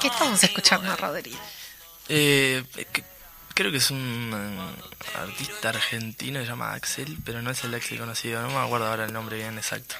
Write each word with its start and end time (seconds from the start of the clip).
¿Qué 0.00 0.06
estamos 0.08 0.42
escuchando, 0.42 0.94
Rodri? 0.96 1.36
Eh, 2.08 2.64
que- 2.92 3.04
creo 3.54 3.70
que 3.70 3.76
es 3.78 3.90
un 3.90 4.30
eh, 4.34 5.18
artista 5.18 5.68
argentino, 5.70 6.40
se 6.40 6.46
llama 6.46 6.72
Axel, 6.72 7.18
pero 7.24 7.42
no 7.42 7.50
es 7.50 7.62
el 7.64 7.74
Axel 7.74 7.98
conocido, 7.98 8.42
no 8.42 8.48
me 8.48 8.56
acuerdo 8.64 8.86
ahora 8.88 9.04
el 9.04 9.12
nombre 9.12 9.36
bien 9.36 9.56
exacto. 9.58 9.94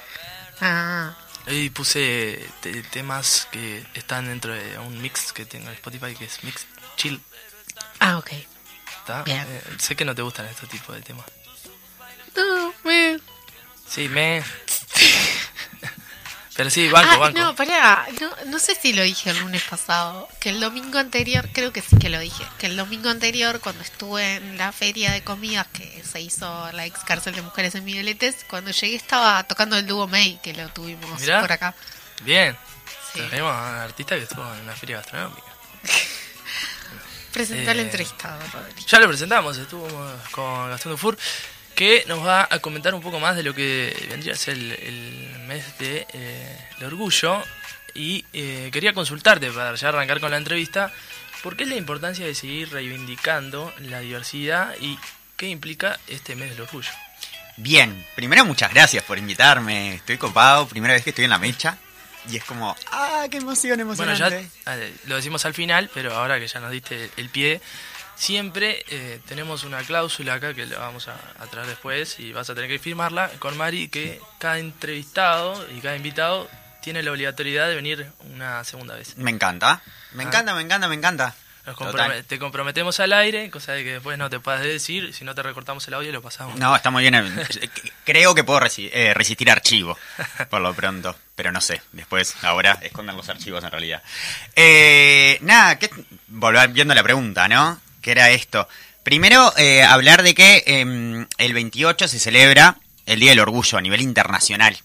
Ah, 0.61 1.15
Y 1.47 1.69
puse 1.71 2.47
te- 2.61 2.83
temas 2.83 3.47
que 3.51 3.85
están 3.93 4.27
dentro 4.27 4.53
de 4.53 4.77
un 4.79 5.01
mix 5.01 5.31
que 5.33 5.45
tengo 5.45 5.67
en 5.69 5.73
Spotify, 5.73 6.15
que 6.15 6.25
es 6.25 6.43
Mix 6.43 6.65
Chill. 6.97 7.21
ah 7.99 8.17
ok. 8.17 8.31
¿está? 8.99 9.23
Bien. 9.23 9.45
Eh, 9.49 9.63
sé 9.79 9.95
que 9.95 10.05
no 10.05 10.13
te 10.13 10.21
gustan 10.21 10.45
estos 10.47 10.69
tipos 10.69 10.95
de 10.95 11.01
temas. 11.01 11.25
No, 12.35 12.73
me... 12.83 13.19
Sí, 13.89 14.07
me... 14.07 14.43
Pero 16.61 16.69
sí, 16.69 16.87
banco, 16.89 17.09
ah, 17.13 17.17
banco. 17.17 17.39
no, 17.39 17.55
pará. 17.55 18.05
No, 18.19 18.29
no 18.45 18.59
sé 18.59 18.75
si 18.75 18.93
lo 18.93 19.01
dije 19.01 19.31
el 19.31 19.39
lunes 19.39 19.63
pasado. 19.63 20.29
Que 20.39 20.49
el 20.49 20.59
domingo 20.59 20.99
anterior, 20.99 21.49
creo 21.51 21.73
que 21.73 21.81
sí 21.81 21.97
que 21.97 22.07
lo 22.09 22.19
dije. 22.19 22.45
Que 22.59 22.67
el 22.67 22.77
domingo 22.77 23.09
anterior, 23.09 23.59
cuando 23.61 23.81
estuve 23.81 24.35
en 24.35 24.59
la 24.59 24.71
feria 24.71 25.11
de 25.11 25.23
comidas 25.23 25.65
que 25.73 26.03
se 26.03 26.21
hizo 26.21 26.71
la 26.73 26.85
ex 26.85 26.99
cárcel 26.99 27.33
de 27.33 27.41
mujeres 27.41 27.73
en 27.73 27.83
Migueletes, 27.83 28.45
cuando 28.47 28.69
llegué 28.69 28.95
estaba 28.95 29.43
tocando 29.45 29.75
el 29.75 29.87
dúo 29.87 30.05
May, 30.07 30.39
que 30.43 30.53
lo 30.53 30.69
tuvimos 30.69 31.19
Mirá. 31.19 31.41
por 31.41 31.51
acá. 31.51 31.73
Bien. 32.21 32.55
Sí. 33.11 33.21
Trajimos 33.21 33.51
a 33.55 33.69
un 33.71 33.75
artista 33.77 34.15
que 34.15 34.21
estuvo 34.21 34.53
en 34.53 34.59
una 34.61 34.75
feria 34.75 34.97
gastronómica. 34.97 35.41
Presentó 37.33 37.71
al 37.71 37.79
Eh, 37.79 37.81
entrevistado, 37.81 38.39
Rodri. 38.53 38.85
Ya 38.85 38.99
lo 38.99 39.07
presentamos, 39.07 39.57
estuvo 39.57 39.87
con 40.29 40.69
Gastón 40.69 40.91
Dufour, 40.91 41.17
que 41.75 42.03
nos 42.07 42.25
va 42.25 42.47
a 42.49 42.59
comentar 42.59 42.93
un 42.93 43.01
poco 43.01 43.19
más 43.19 43.35
de 43.35 43.43
lo 43.43 43.53
que 43.53 43.95
vendría 44.09 44.33
a 44.33 44.37
ser 44.37 44.55
el, 44.55 44.71
el 44.71 45.39
mes 45.47 45.77
de 45.79 46.05
eh, 46.13 46.57
el 46.79 46.85
orgullo. 46.85 47.43
Y 47.93 48.25
eh, 48.33 48.69
quería 48.71 48.93
consultarte 48.93 49.51
para 49.51 49.75
ya 49.75 49.89
arrancar 49.89 50.19
con 50.21 50.31
la 50.31 50.37
entrevista, 50.37 50.91
¿por 51.43 51.57
qué 51.57 51.63
es 51.63 51.69
la 51.69 51.75
importancia 51.75 52.25
de 52.25 52.33
seguir 52.35 52.71
reivindicando 52.71 53.73
la 53.79 53.99
diversidad 53.99 54.73
y 54.79 54.97
qué 55.35 55.49
implica 55.49 55.99
este 56.07 56.35
mes 56.35 56.51
del 56.51 56.61
orgullo? 56.61 56.91
Bien, 57.57 58.05
primero 58.15 58.45
muchas 58.45 58.73
gracias 58.73 59.03
por 59.03 59.17
invitarme. 59.17 59.95
Estoy 59.95 60.17
copado, 60.17 60.67
primera 60.67 60.93
vez 60.93 61.03
que 61.03 61.09
estoy 61.09 61.25
en 61.25 61.31
la 61.31 61.37
mecha. 61.37 61.77
Y 62.29 62.37
es 62.37 62.43
como, 62.43 62.75
¡ah, 62.91 63.25
qué 63.31 63.37
emoción, 63.37 63.77
Bueno, 63.85 64.13
ya 64.13 64.27
emocionante! 64.27 64.49
eh, 64.67 64.93
lo 65.07 65.15
decimos 65.15 65.43
al 65.45 65.53
final, 65.55 65.89
pero 65.93 66.15
ahora 66.15 66.39
que 66.39 66.47
ya 66.47 66.59
nos 66.59 66.71
diste 66.71 67.09
el 67.17 67.29
pie, 67.29 67.59
siempre 68.15 68.83
eh, 68.89 69.19
tenemos 69.27 69.63
una 69.63 69.79
cláusula 69.83 70.35
acá 70.35 70.53
que 70.53 70.65
la 70.65 70.79
vamos 70.79 71.07
a, 71.07 71.15
a 71.39 71.47
traer 71.47 71.67
después 71.67 72.19
y 72.19 72.31
vas 72.33 72.49
a 72.49 72.55
tener 72.55 72.69
que 72.69 72.79
firmarla 72.79 73.29
con 73.39 73.57
Mari, 73.57 73.89
que 73.89 74.19
cada 74.39 74.59
entrevistado 74.59 75.67
y 75.75 75.79
cada 75.81 75.95
invitado 75.95 76.49
tiene 76.81 77.03
la 77.03 77.11
obligatoriedad 77.11 77.67
de 77.67 77.75
venir 77.75 78.07
una 78.33 78.63
segunda 78.63 78.95
vez. 78.95 79.15
Me 79.17 79.31
encanta, 79.31 79.81
me 80.13 80.23
Ah. 80.23 80.27
encanta, 80.27 80.53
me 80.55 80.61
encanta, 80.61 80.87
me 80.87 80.95
encanta. 80.95 81.35
Nos 81.63 81.77
Total. 81.77 81.93
comprome- 82.09 82.23
te 82.25 82.39
comprometemos 82.39 82.99
al 82.99 83.13
aire, 83.13 83.51
cosa 83.51 83.73
de 83.73 83.83
que 83.83 83.91
después 83.93 84.17
no 84.17 84.31
te 84.31 84.39
puedas 84.39 84.63
decir, 84.63 85.13
si 85.13 85.23
no 85.23 85.35
te 85.35 85.43
recortamos 85.43 85.87
el 85.87 85.93
audio 85.93 86.09
y 86.09 86.11
lo 86.11 86.19
pasamos. 86.23 86.57
No, 86.57 86.75
está 86.75 86.89
muy 86.89 87.03
bien. 87.03 87.13
eh, 87.13 87.23
Creo 88.03 88.33
que 88.33 88.43
puedo 88.43 88.59
resi- 88.59 88.89
eh, 88.91 89.13
resistir 89.13 89.51
archivo, 89.51 89.95
por 90.49 90.59
lo 90.59 90.73
pronto. 90.73 91.15
Pero 91.35 91.51
no 91.51 91.61
sé, 91.61 91.83
después, 91.91 92.33
ahora, 92.43 92.79
escondan 92.81 93.15
los 93.15 93.29
archivos 93.29 93.63
en 93.63 93.69
realidad. 93.69 94.01
Eh, 94.55 95.37
nada, 95.41 95.77
que, 95.77 95.91
volviendo 96.27 96.93
a 96.93 96.95
la 96.95 97.03
pregunta, 97.03 97.47
¿no? 97.47 97.79
¿Qué 98.01 98.11
era 98.11 98.31
esto? 98.31 98.67
Primero, 99.03 99.53
eh, 99.57 99.83
hablar 99.83 100.23
de 100.23 100.33
que 100.33 100.63
em, 100.65 101.27
el 101.37 101.53
28 101.53 102.07
se 102.07 102.19
celebra 102.19 102.77
el 103.05 103.19
Día 103.19 103.31
del 103.31 103.39
Orgullo 103.39 103.77
a 103.77 103.81
nivel 103.81 104.01
internacional. 104.01 104.77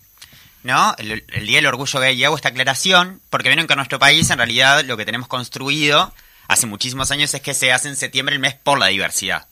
¿No? 0.62 0.94
El, 0.98 1.24
el 1.28 1.46
Día 1.46 1.58
del 1.58 1.66
Orgullo 1.66 2.00
gay. 2.00 2.16
Y 2.16 2.24
hago 2.24 2.36
esta 2.36 2.48
aclaración 2.48 3.20
porque 3.30 3.48
vieron 3.48 3.66
que 3.66 3.74
en 3.74 3.78
nuestro 3.78 3.98
país, 3.98 4.28
en 4.30 4.38
realidad, 4.38 4.84
lo 4.84 4.96
que 4.96 5.04
tenemos 5.04 5.28
construido 5.28 6.12
hace 6.48 6.66
muchísimos 6.66 7.10
años 7.10 7.32
es 7.34 7.40
que 7.40 7.54
se 7.54 7.72
hace 7.72 7.88
en 7.88 7.96
septiembre 7.96 8.34
el 8.34 8.40
mes 8.40 8.54
por 8.54 8.78
la 8.78 8.86
diversidad. 8.86 9.46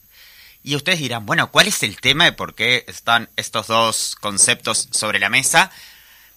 Y 0.63 0.77
ustedes 0.77 0.99
dirán, 0.99 1.27
bueno, 1.27 1.51
¿cuál 1.51 1.69
es 1.69 1.83
el 1.83 2.01
tema 2.01 2.25
de 2.25 2.33
por 2.33 2.55
qué 2.55 2.85
están 2.89 3.29
estos 3.37 3.67
dos 3.67 4.17
conceptos 4.17 4.89
sobre 4.93 5.19
la 5.19 5.29
mesa? 5.29 5.71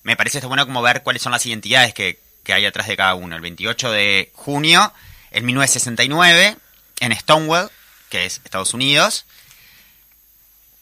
Me 0.04 0.18
parece 0.18 0.40
esto 0.40 0.50
bueno 0.50 0.66
como 0.66 0.82
ver 0.82 1.02
cuáles 1.02 1.22
son 1.22 1.32
las 1.32 1.46
identidades 1.46 1.94
que, 1.94 2.20
que 2.44 2.54
hay 2.54 2.66
atrás 2.66 2.88
de 2.88 2.98
cada 2.98 3.16
uno. 3.16 3.36
El 3.36 3.42
28 3.42 3.92
de 3.92 4.32
junio, 4.36 4.94
en 5.32 5.46
1969, 5.46 6.58
en 7.00 7.16
Stonewall, 7.16 7.72
que 8.10 8.26
es 8.26 8.42
Estados 8.44 8.74
Unidos, 8.74 9.26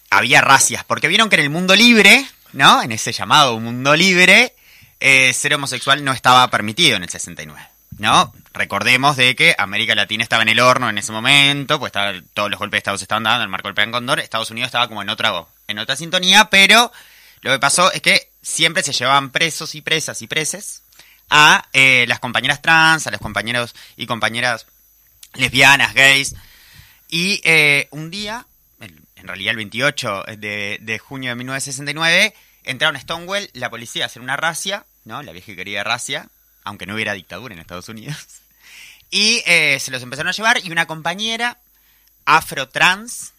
había 0.10 0.42
racias, 0.42 0.84
porque 0.84 1.08
vieron 1.08 1.30
que 1.30 1.36
en 1.36 1.42
el 1.42 1.50
mundo 1.50 1.76
libre, 1.76 2.26
¿no? 2.54 2.82
En 2.82 2.92
ese 2.92 3.12
llamado 3.12 3.60
mundo 3.60 3.96
libre, 3.96 4.56
eh, 5.00 5.34
ser 5.34 5.54
homosexual 5.56 6.04
no 6.04 6.14
estaba 6.14 6.50
permitido 6.50 6.96
en 6.96 7.04
el 7.04 7.10
69, 7.10 7.62
¿no? 7.98 8.34
Recordemos 8.54 9.18
de 9.18 9.36
que 9.36 9.56
América 9.58 9.96
Latina 9.96 10.24
estaba 10.24 10.44
en 10.44 10.50
el 10.50 10.60
horno 10.60 10.90
en 10.90 10.98
ese 10.98 11.12
momento, 11.12 11.80
pues 11.80 11.92
todos 11.92 12.50
los 12.50 12.60
golpes 12.60 12.72
de 12.72 12.78
Estado 12.80 12.98
se 12.98 13.04
estaban 13.04 13.24
dando, 13.24 13.44
el 13.44 13.50
marco 13.50 13.68
del 13.68 13.76
plan 13.76 13.92
Condor, 13.92 14.20
Estados 14.20 14.52
Unidos 14.52 14.70
estaba 14.70 14.88
como 14.88 15.02
en 15.02 15.10
otra, 15.10 15.46
en 15.68 15.80
otra 15.80 15.96
sintonía, 15.96 16.50
pero 16.50 16.92
lo 17.42 17.52
que 17.52 17.60
pasó 17.60 17.92
es 17.92 18.02
que 18.02 18.32
siempre 18.42 18.84
se 18.84 18.94
llevaban 18.94 19.32
presos 19.32 19.76
y 19.76 19.82
presas 19.82 20.22
y 20.22 20.28
preses 20.28 20.84
a 21.30 21.68
eh, 21.74 22.06
las 22.08 22.20
compañeras 22.20 22.62
trans, 22.62 23.08
a 23.08 23.12
los 23.12 23.20
compañeros 23.20 23.76
y 23.98 24.06
compañeras 24.06 24.66
lesbianas, 25.36 25.94
gays, 25.94 26.36
y 27.08 27.42
eh, 27.44 27.88
un 27.92 28.10
día, 28.12 28.46
en 28.80 29.28
realidad 29.28 29.52
el 29.52 29.58
28 29.58 30.24
de, 30.38 30.78
de 30.82 31.00
junio 31.00 31.30
de 31.30 31.36
1969, 31.36 32.34
entraron 32.64 32.96
a 32.96 33.00
Stonewall, 33.00 33.50
la 33.54 33.70
policía 33.70 34.04
a 34.04 34.08
hacer 34.08 34.22
una 34.22 34.38
racia, 34.38 34.86
¿no? 35.04 35.22
La 35.24 35.32
vieja 35.32 35.52
y 35.52 35.56
querida 35.56 35.84
racia, 35.84 36.30
aunque 36.64 36.86
no 36.86 36.96
hubiera 36.96 37.14
dictadura 37.14 37.54
en 37.54 37.60
Estados 37.60 37.90
Unidos. 37.90 38.18
Y 39.12 39.44
eh, 39.46 39.80
se 39.80 39.92
los 39.92 40.02
empezaron 40.02 40.30
a 40.30 40.34
llevar 40.34 40.60
y 40.64 40.72
una 40.72 40.88
compañera 40.88 41.60
afro-trans 42.26 43.34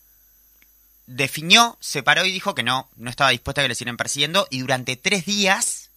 definió, 1.06 1.76
se 1.80 2.02
paró 2.02 2.24
y 2.24 2.32
dijo 2.32 2.54
que 2.54 2.62
no, 2.62 2.88
no 2.96 3.10
estaba 3.10 3.30
dispuesta 3.30 3.60
a 3.60 3.64
que 3.64 3.68
le 3.68 3.74
siguieran 3.74 3.96
persiguiendo 3.96 4.46
y 4.50 4.60
durante 4.60 4.96
tres 4.96 5.26
días, 5.26 5.90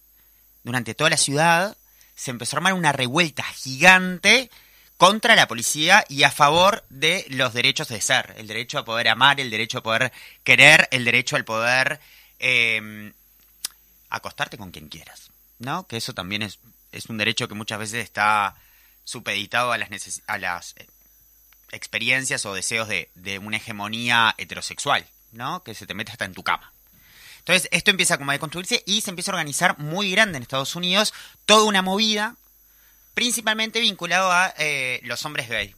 durante 0.64 0.94
toda 0.94 1.10
la 1.10 1.16
ciudad, 1.16 1.76
se 2.14 2.30
empezó 2.30 2.56
a 2.56 2.58
armar 2.58 2.74
una 2.74 2.92
revuelta 2.92 3.42
gigante 3.44 4.50
contra 5.00 5.34
la 5.34 5.48
policía 5.48 6.04
y 6.10 6.24
a 6.24 6.30
favor 6.30 6.84
de 6.90 7.24
los 7.30 7.54
derechos 7.54 7.88
de 7.88 8.02
ser, 8.02 8.34
el 8.36 8.46
derecho 8.46 8.78
a 8.78 8.84
poder 8.84 9.08
amar, 9.08 9.40
el 9.40 9.48
derecho 9.48 9.78
a 9.78 9.82
poder 9.82 10.12
querer, 10.44 10.88
el 10.90 11.06
derecho 11.06 11.36
al 11.36 11.46
poder 11.46 12.00
eh, 12.38 13.10
acostarte 14.10 14.58
con 14.58 14.72
quien 14.72 14.90
quieras, 14.90 15.30
¿no? 15.58 15.86
Que 15.86 15.96
eso 15.96 16.12
también 16.12 16.42
es, 16.42 16.58
es 16.92 17.06
un 17.06 17.16
derecho 17.16 17.48
que 17.48 17.54
muchas 17.54 17.78
veces 17.78 18.04
está 18.04 18.56
supeditado 19.04 19.72
a 19.72 19.78
las, 19.78 19.88
neces- 19.88 20.20
a 20.26 20.36
las 20.36 20.74
eh, 20.76 20.86
experiencias 21.72 22.44
o 22.44 22.52
deseos 22.52 22.86
de, 22.86 23.08
de 23.14 23.38
una 23.38 23.56
hegemonía 23.56 24.34
heterosexual, 24.36 25.06
¿no? 25.32 25.62
Que 25.62 25.74
se 25.74 25.86
te 25.86 25.94
mete 25.94 26.12
hasta 26.12 26.26
en 26.26 26.34
tu 26.34 26.42
cama. 26.42 26.74
Entonces, 27.38 27.70
esto 27.72 27.90
empieza 27.90 28.18
como 28.18 28.32
a 28.32 28.34
deconstruirse 28.34 28.82
y 28.84 29.00
se 29.00 29.08
empieza 29.08 29.30
a 29.30 29.36
organizar 29.36 29.78
muy 29.78 30.10
grande 30.10 30.36
en 30.36 30.42
Estados 30.42 30.76
Unidos 30.76 31.14
toda 31.46 31.64
una 31.64 31.80
movida, 31.80 32.36
principalmente 33.20 33.80
vinculado 33.80 34.32
a 34.32 34.54
eh, 34.56 34.98
los 35.02 35.22
hombres 35.26 35.46
gay. 35.46 35.74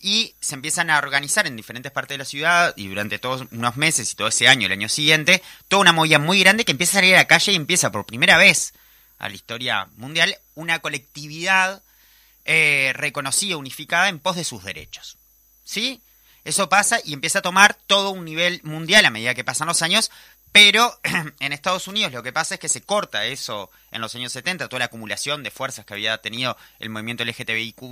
Y 0.00 0.34
se 0.38 0.54
empiezan 0.54 0.90
a 0.90 0.98
organizar 0.98 1.46
en 1.46 1.56
diferentes 1.56 1.90
partes 1.90 2.16
de 2.16 2.18
la 2.18 2.26
ciudad 2.26 2.74
y 2.76 2.88
durante 2.88 3.18
todos 3.18 3.46
unos 3.52 3.78
meses 3.78 4.12
y 4.12 4.16
todo 4.16 4.28
ese 4.28 4.48
año, 4.48 4.66
el 4.66 4.72
año 4.72 4.90
siguiente, 4.90 5.42
toda 5.68 5.80
una 5.80 5.92
movida 5.92 6.18
muy 6.18 6.40
grande 6.40 6.66
que 6.66 6.72
empieza 6.72 6.98
a 6.98 7.00
salir 7.00 7.14
a 7.14 7.20
la 7.20 7.26
calle 7.26 7.52
y 7.52 7.56
empieza 7.56 7.90
por 7.90 8.04
primera 8.04 8.36
vez 8.36 8.74
a 9.18 9.30
la 9.30 9.34
historia 9.34 9.88
mundial 9.96 10.36
una 10.54 10.80
colectividad 10.80 11.82
eh, 12.44 12.92
reconocida, 12.96 13.56
unificada 13.56 14.10
en 14.10 14.18
pos 14.18 14.36
de 14.36 14.44
sus 14.44 14.62
derechos. 14.62 15.16
¿Sí? 15.64 16.02
Eso 16.44 16.68
pasa 16.68 16.98
y 17.02 17.14
empieza 17.14 17.38
a 17.38 17.42
tomar 17.42 17.78
todo 17.86 18.10
un 18.10 18.26
nivel 18.26 18.60
mundial 18.62 19.06
a 19.06 19.10
medida 19.10 19.34
que 19.34 19.42
pasan 19.42 19.68
los 19.68 19.80
años, 19.80 20.10
pero 20.52 20.98
en 21.40 21.52
Estados 21.52 21.88
Unidos 21.88 22.12
lo 22.12 22.22
que 22.22 22.32
pasa 22.32 22.54
es 22.54 22.60
que 22.60 22.68
se 22.68 22.82
corta 22.82 23.24
eso 23.26 23.70
en 23.90 24.00
los 24.00 24.14
años 24.14 24.32
70, 24.32 24.68
toda 24.68 24.80
la 24.80 24.84
acumulación 24.86 25.42
de 25.42 25.50
fuerzas 25.50 25.84
que 25.84 25.94
había 25.94 26.18
tenido 26.18 26.56
el 26.78 26.90
movimiento 26.90 27.24
LGTBIQ 27.24 27.82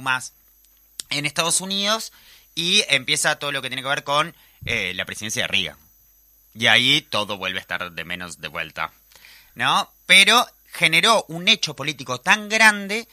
en 1.11 1.27
Estados 1.27 1.61
Unidos 1.61 2.13
y 2.55 2.85
empieza 2.89 3.39
todo 3.39 3.53
lo 3.53 3.63
que 3.63 3.69
tiene 3.69 3.83
que 3.83 3.89
ver 3.89 4.05
con 4.05 4.37
eh, 4.65 4.93
la 4.95 5.05
presidencia 5.05 5.43
de 5.43 5.49
Reagan. 5.49 5.79
Y 6.55 6.67
ahí 6.67 7.01
todo 7.01 7.37
vuelve 7.37 7.59
a 7.59 7.63
estar 7.63 7.93
de 7.93 8.05
menos 8.05 8.41
de 8.41 8.49
vuelta. 8.49 8.93
¿No? 9.55 9.91
Pero 10.07 10.47
generó 10.67 11.25
un 11.29 11.49
hecho 11.49 11.75
político 11.75 12.21
tan 12.21 12.49
grande 12.49 13.09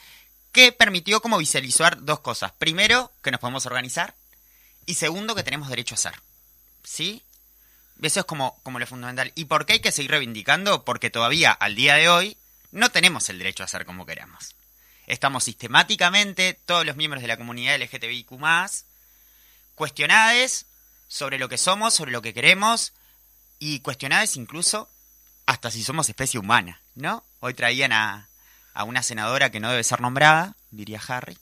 que 0.52 0.72
permitió 0.72 1.22
como 1.22 1.38
visualizar 1.38 2.04
dos 2.04 2.20
cosas. 2.20 2.52
Primero, 2.54 3.12
que 3.22 3.32
nos 3.32 3.40
podemos 3.40 3.66
organizar. 3.66 4.16
Y 4.86 4.96
segundo, 4.96 5.36
que 5.36 5.44
tenemos 5.44 5.70
derecho 5.70 5.96
a 5.96 6.00
ser. 6.00 6.14
¿Sí? 6.84 7.24
Eso 8.02 8.20
es 8.20 8.26
como, 8.26 8.60
como 8.64 8.80
lo 8.80 8.88
fundamental. 8.88 9.32
¿Y 9.36 9.46
por 9.46 9.66
qué 9.66 9.74
hay 9.74 9.80
que 9.80 9.92
seguir 9.92 10.12
reivindicando? 10.12 10.86
Porque 10.86 11.10
todavía, 11.10 11.52
al 11.52 11.76
día 11.76 11.96
de 11.96 12.10
hoy, 12.10 12.38
no 12.72 12.90
tenemos 12.90 13.30
el 13.30 13.40
derecho 13.40 13.64
a 13.64 13.68
ser 13.68 13.86
como 13.86 14.06
queramos. 14.06 14.56
Estamos 15.08 15.46
sistemáticamente, 15.46 16.60
todos 16.66 16.86
los 16.86 16.96
miembros 16.96 17.22
de 17.22 17.28
la 17.28 17.38
comunidad 17.38 17.80
LGTBIQ, 17.80 18.30
cuestionados 19.76 20.66
sobre 21.08 21.40
lo 21.40 21.50
que 21.50 21.58
somos, 21.58 21.94
sobre 21.94 22.12
lo 22.12 22.22
que 22.22 22.34
queremos, 22.34 22.94
y 23.60 23.80
cuestionados 23.80 24.36
incluso 24.36 24.90
hasta 25.46 25.72
si 25.72 25.84
somos 25.84 26.10
especie 26.10 26.40
humana, 26.40 26.82
¿no? 26.96 27.24
Hoy 27.40 27.54
traían 27.54 27.94
a, 27.94 28.28
a 28.74 28.84
una 28.84 29.02
senadora 29.02 29.50
que 29.50 29.60
no 29.60 29.70
debe 29.72 29.84
ser 29.84 30.02
nombrada, 30.02 30.56
diría 30.72 31.02
Harry, 31.08 31.38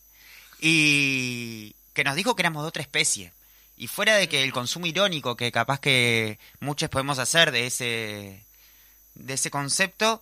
y 0.60 1.76
que 1.94 2.04
nos 2.04 2.16
dijo 2.16 2.36
que 2.36 2.44
éramos 2.44 2.64
de 2.64 2.70
otra 2.70 2.84
especie. 2.84 3.34
Y 3.78 3.88
fuera 3.88 4.16
de 4.16 4.30
que 4.30 4.44
el 4.44 4.54
consumo 4.54 4.86
irónico 4.86 5.36
que 5.36 5.52
capaz 5.52 5.80
que 5.80 6.40
muchos 6.60 6.90
podemos 6.90 7.20
hacer 7.20 7.52
de 7.52 7.68
ese, 7.68 8.46
de 9.16 9.34
ese 9.34 9.52
concepto, 9.52 10.22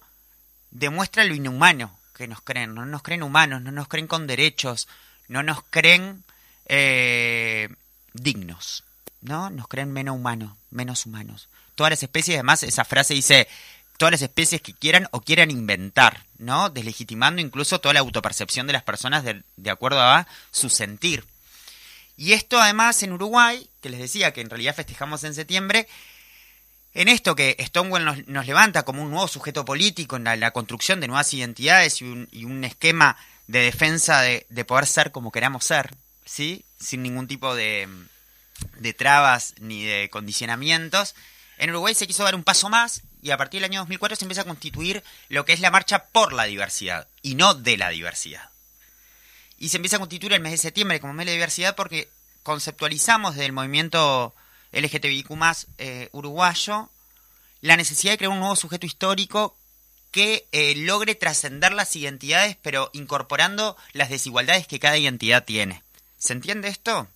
demuestra 0.72 1.24
lo 1.24 1.36
inhumano 1.36 1.96
que 2.16 2.28
nos 2.28 2.42
creen. 2.42 2.74
No 2.74 2.86
nos 2.86 3.04
creen 3.04 3.24
humanos, 3.24 3.62
no 3.62 3.72
nos 3.72 3.88
creen 3.88 4.08
con 4.08 4.28
derechos, 4.28 4.88
no 5.28 5.44
nos 5.44 5.64
creen 5.70 6.24
eh, 6.66 7.70
dignos, 8.14 8.84
¿no? 9.22 9.50
Nos 9.50 9.68
creen 9.68 9.92
menos 9.92 10.16
humanos, 10.16 10.54
menos 10.72 11.06
humanos. 11.06 11.48
Todas 11.76 11.92
las 11.92 12.04
especies, 12.04 12.36
además, 12.36 12.64
esa 12.64 12.86
frase 12.86 13.14
dice 13.14 13.48
todas 13.98 14.12
las 14.12 14.22
especies 14.22 14.62
que 14.62 14.74
quieran 14.74 15.08
o 15.12 15.22
quieran 15.22 15.52
inventar, 15.52 16.26
¿no? 16.38 16.70
Deslegitimando 16.70 17.42
incluso 17.42 17.80
toda 17.80 17.94
la 17.94 18.00
autopercepción 18.00 18.68
de 18.68 18.74
las 18.74 18.84
personas 18.84 19.24
de, 19.24 19.44
de 19.58 19.70
acuerdo 19.70 20.02
a 20.02 20.28
su 20.52 20.70
sentir. 20.70 21.26
Y 22.16 22.34
esto 22.34 22.62
además 22.62 23.02
en 23.04 23.14
Uruguay, 23.14 23.70
que 23.82 23.90
les 23.90 24.00
decía 24.00 24.34
que 24.34 24.42
en 24.42 24.50
realidad 24.50 24.76
festejamos 24.76 25.24
en 25.24 25.34
septiembre, 25.34 25.88
en 26.94 27.08
esto 27.08 27.36
que 27.36 27.58
Stonewall 27.60 28.06
nos, 28.06 28.28
nos 28.28 28.46
levanta 28.46 28.84
como 28.84 29.02
un 29.02 29.10
nuevo 29.10 29.28
sujeto 29.28 29.66
político 29.66 30.16
en 30.16 30.26
la, 30.26 30.52
construcción 30.52 31.00
de 31.00 31.08
nuevas 31.08 31.34
identidades 31.34 32.02
y 32.02 32.06
un, 32.06 32.30
y 32.32 32.46
un 32.46 32.64
esquema 32.64 33.18
de 33.48 33.60
defensa 33.60 34.22
de, 34.22 34.46
de, 34.50 34.66
poder 34.66 34.86
ser 34.86 35.12
como 35.12 35.32
queramos 35.32 35.66
ser, 35.66 35.96
¿sí? 36.24 36.64
Sin 36.80 37.02
ningún 37.02 37.28
tipo 37.28 37.56
de, 37.56 37.90
de 38.78 38.94
trabas 38.94 39.56
ni 39.60 39.84
de 39.84 40.10
condicionamientos. 40.12 41.16
En 41.58 41.72
Uruguay 41.72 41.96
se 41.96 42.06
quiso 42.06 42.24
dar 42.24 42.36
un 42.36 42.44
paso 42.44 42.70
más 42.70 43.02
y 43.24 43.32
a 43.32 43.38
partir 43.38 43.62
del 43.62 43.72
año 43.72 43.80
2004 43.82 44.18
se 44.18 44.26
empieza 44.26 44.42
a 44.42 44.46
constituir 44.46 45.04
lo 45.30 45.46
que 45.46 45.54
es 45.54 45.62
la 45.62 45.72
marcha 45.72 46.06
por 46.06 46.32
la 46.32 46.44
diversidad 46.44 47.08
y 47.24 47.36
no 47.36 47.56
de 47.56 47.78
la 47.78 47.90
diversidad 47.90 48.53
y 49.64 49.70
se 49.70 49.78
empieza 49.78 49.96
a 49.96 50.00
constituir 50.00 50.34
el 50.34 50.42
mes 50.42 50.52
de 50.52 50.58
septiembre 50.58 51.00
como 51.00 51.14
mes 51.14 51.26
de 51.26 51.32
diversidad 51.32 51.74
porque 51.78 52.10
conceptualizamos 52.44 53.36
desde 53.36 53.46
el 53.46 53.54
movimiento 53.54 54.36
LGTBIQ 54.74 55.30
eh, 55.78 56.10
uruguayo 56.12 56.90
la 57.62 57.78
necesidad 57.78 58.12
de 58.12 58.18
crear 58.18 58.34
un 58.34 58.42
nuevo 58.42 58.58
sujeto 58.58 58.86
histórico 58.86 59.56
que 60.12 60.46
eh, 60.52 60.76
logre 60.76 61.16
trascender 61.16 61.72
las 61.72 61.96
identidades 61.96 62.58
pero 62.62 62.90
incorporando 62.92 63.78
las 63.94 64.10
desigualdades 64.10 64.68
que 64.68 64.82
cada 64.82 64.98
identidad 64.98 65.46
tiene. 65.46 65.82
¿Se 66.18 66.34
entiende 66.34 66.68
esto? 66.68 67.08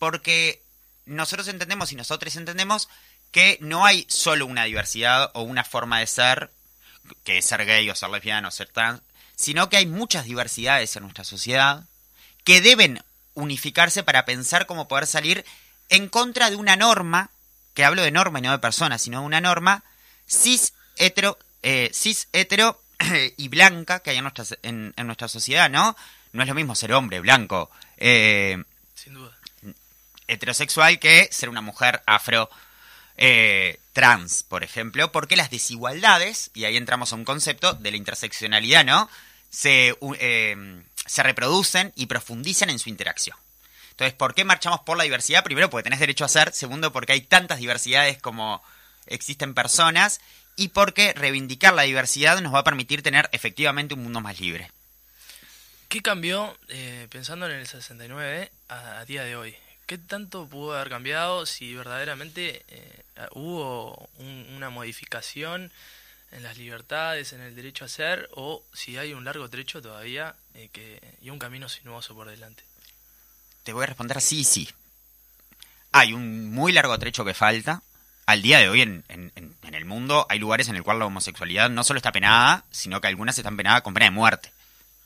Porque 0.00 0.64
nosotros 1.06 1.46
entendemos 1.46 1.92
y 1.92 1.94
nosotros 1.94 2.34
entendemos 2.34 2.88
que 3.30 3.56
no 3.60 3.86
hay 3.86 4.04
solo 4.08 4.46
una 4.46 4.64
diversidad 4.64 5.30
o 5.34 5.42
una 5.42 5.62
forma 5.62 6.00
de 6.00 6.08
ser, 6.08 6.50
que 7.22 7.38
es 7.38 7.44
ser 7.44 7.64
gay 7.66 7.88
o 7.88 7.94
ser 7.94 8.10
lesbiano 8.10 8.48
o 8.48 8.50
ser 8.50 8.68
trans, 8.68 9.00
sino 9.36 9.68
que 9.68 9.76
hay 9.76 9.86
muchas 9.86 10.24
diversidades 10.24 10.94
en 10.96 11.02
nuestra 11.02 11.24
sociedad 11.24 11.84
que 12.44 12.60
deben 12.60 13.02
unificarse 13.34 14.02
para 14.02 14.24
pensar 14.24 14.66
cómo 14.66 14.88
poder 14.88 15.06
salir 15.06 15.44
en 15.88 16.08
contra 16.08 16.50
de 16.50 16.56
una 16.56 16.76
norma, 16.76 17.30
que 17.74 17.84
hablo 17.84 18.02
de 18.02 18.10
norma 18.10 18.38
y 18.38 18.42
no 18.42 18.52
de 18.52 18.58
persona, 18.58 18.98
sino 18.98 19.20
de 19.20 19.26
una 19.26 19.40
norma 19.40 19.82
cis 20.28 20.74
hetero, 20.96 21.38
eh, 21.62 21.90
cis 21.92 22.28
hetero 22.32 22.80
y 23.36 23.48
blanca 23.48 24.00
que 24.00 24.10
hay 24.10 24.18
en 24.18 24.24
nuestra, 24.24 24.44
en, 24.62 24.94
en, 24.96 25.06
nuestra 25.06 25.28
sociedad, 25.28 25.68
¿no? 25.70 25.96
No 26.32 26.42
es 26.42 26.48
lo 26.48 26.54
mismo 26.54 26.74
ser 26.74 26.92
hombre, 26.92 27.20
blanco, 27.20 27.70
eh, 27.96 28.62
Sin 28.94 29.14
duda. 29.14 29.36
heterosexual 30.26 30.98
que 30.98 31.28
ser 31.30 31.48
una 31.48 31.60
mujer 31.60 32.02
afro 32.06 32.50
eh, 33.16 33.78
trans, 33.92 34.42
por 34.42 34.64
ejemplo, 34.64 35.12
porque 35.12 35.36
las 35.36 35.50
desigualdades, 35.50 36.50
y 36.54 36.64
ahí 36.64 36.76
entramos 36.76 37.12
a 37.12 37.16
un 37.16 37.24
concepto 37.24 37.74
de 37.74 37.90
la 37.90 37.96
interseccionalidad, 37.96 38.84
¿no? 38.84 39.08
Se, 39.50 39.96
eh, 40.18 40.82
se 41.06 41.22
reproducen 41.22 41.92
y 41.94 42.06
profundizan 42.06 42.70
en 42.70 42.78
su 42.78 42.88
interacción. 42.88 43.36
Entonces, 43.92 44.14
¿por 44.14 44.34
qué 44.34 44.44
marchamos 44.44 44.80
por 44.80 44.96
la 44.96 45.04
diversidad? 45.04 45.44
Primero, 45.44 45.70
porque 45.70 45.84
tenés 45.84 46.00
derecho 46.00 46.24
a 46.24 46.28
ser. 46.28 46.52
Segundo, 46.52 46.92
porque 46.92 47.12
hay 47.12 47.20
tantas 47.20 47.58
diversidades 47.58 48.20
como 48.20 48.60
existen 49.06 49.54
personas. 49.54 50.20
Y 50.56 50.68
porque 50.68 51.12
reivindicar 51.12 51.74
la 51.74 51.82
diversidad 51.82 52.40
nos 52.40 52.52
va 52.52 52.60
a 52.60 52.64
permitir 52.64 53.02
tener 53.02 53.28
efectivamente 53.32 53.94
un 53.94 54.02
mundo 54.02 54.20
más 54.20 54.40
libre. 54.40 54.70
¿Qué 55.88 56.02
cambió, 56.02 56.56
eh, 56.68 57.06
pensando 57.10 57.46
en 57.46 57.52
el 57.52 57.66
69, 57.68 58.50
a, 58.68 58.98
a 58.98 59.04
día 59.04 59.22
de 59.22 59.36
hoy? 59.36 59.54
¿Qué 59.86 59.98
tanto 59.98 60.48
pudo 60.48 60.74
haber 60.74 60.88
cambiado 60.88 61.46
si 61.46 61.74
verdaderamente 61.74 62.64
eh, 62.68 63.03
hubo 63.32 64.08
un, 64.18 64.46
una 64.56 64.70
modificación 64.70 65.70
en 66.34 66.42
las 66.42 66.58
libertades, 66.58 67.32
en 67.32 67.40
el 67.40 67.54
derecho 67.54 67.84
a 67.84 67.88
ser, 67.88 68.28
o 68.32 68.64
si 68.72 68.98
hay 68.98 69.12
un 69.12 69.24
largo 69.24 69.48
trecho 69.48 69.80
todavía 69.80 70.34
eh, 70.54 70.68
que, 70.72 71.00
y 71.22 71.30
un 71.30 71.38
camino 71.38 71.68
sinuoso 71.68 72.14
por 72.14 72.28
delante? 72.28 72.64
Te 73.62 73.72
voy 73.72 73.84
a 73.84 73.86
responder 73.86 74.20
sí, 74.20 74.42
sí. 74.44 74.68
Hay 75.92 76.12
un 76.12 76.50
muy 76.52 76.72
largo 76.72 76.98
trecho 76.98 77.24
que 77.24 77.34
falta. 77.34 77.82
Al 78.26 78.42
día 78.42 78.58
de 78.58 78.68
hoy 78.68 78.80
en, 78.80 79.04
en, 79.08 79.32
en 79.36 79.74
el 79.74 79.84
mundo 79.84 80.26
hay 80.28 80.38
lugares 80.38 80.68
en 80.68 80.76
el 80.76 80.82
cual 80.82 80.98
la 80.98 81.06
homosexualidad 81.06 81.70
no 81.70 81.84
solo 81.84 81.98
está 81.98 82.10
penada, 82.10 82.64
sino 82.70 83.00
que 83.00 83.06
algunas 83.06 83.38
están 83.38 83.56
penadas 83.56 83.82
con 83.82 83.94
pena 83.94 84.06
de 84.06 84.10
muerte. 84.10 84.50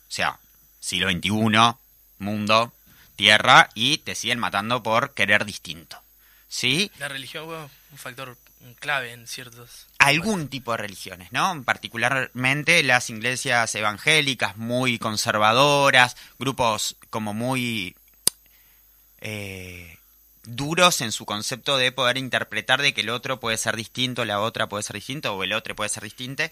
O 0.09 0.13
sea, 0.13 0.39
siglo 0.81 1.11
XXI, 1.11 1.77
mundo, 2.19 2.73
tierra 3.17 3.69
y 3.75 3.99
te 3.99 4.15
siguen 4.15 4.39
matando 4.39 4.83
por 4.83 5.13
querer 5.13 5.45
distinto. 5.45 6.01
¿Sí? 6.49 6.91
La 6.99 7.09
religión 7.09 7.47
fue 7.47 7.57
un 7.93 7.99
factor 7.99 8.37
clave 8.81 9.13
en 9.13 9.27
ciertos... 9.27 9.87
Algún 9.99 10.49
tipo 10.49 10.73
de 10.73 10.79
religiones, 10.79 11.33
¿no? 11.33 11.63
Particularmente 11.65 12.83
las 12.83 13.11
iglesias 13.11 13.75
evangélicas 13.75 14.57
muy 14.57 14.99
conservadoras, 14.99 16.17
grupos 16.39 16.97
como 17.11 17.35
muy 17.35 17.95
eh, 19.21 19.99
duros 20.45 21.01
en 21.01 21.13
su 21.13 21.27
concepto 21.27 21.77
de 21.77 21.93
poder 21.93 22.17
interpretar 22.17 22.81
de 22.81 22.95
que 22.95 23.03
el 23.03 23.11
otro 23.11 23.41
puede 23.41 23.59
ser 23.59 23.77
distinto, 23.77 24.25
la 24.25 24.41
otra 24.41 24.69
puede 24.69 24.83
ser 24.83 24.95
distinto 24.95 25.35
o 25.35 25.45
el 25.45 25.53
otro 25.53 25.77
puede 25.77 25.91
ser 25.91 26.03
distinto, 26.03 26.45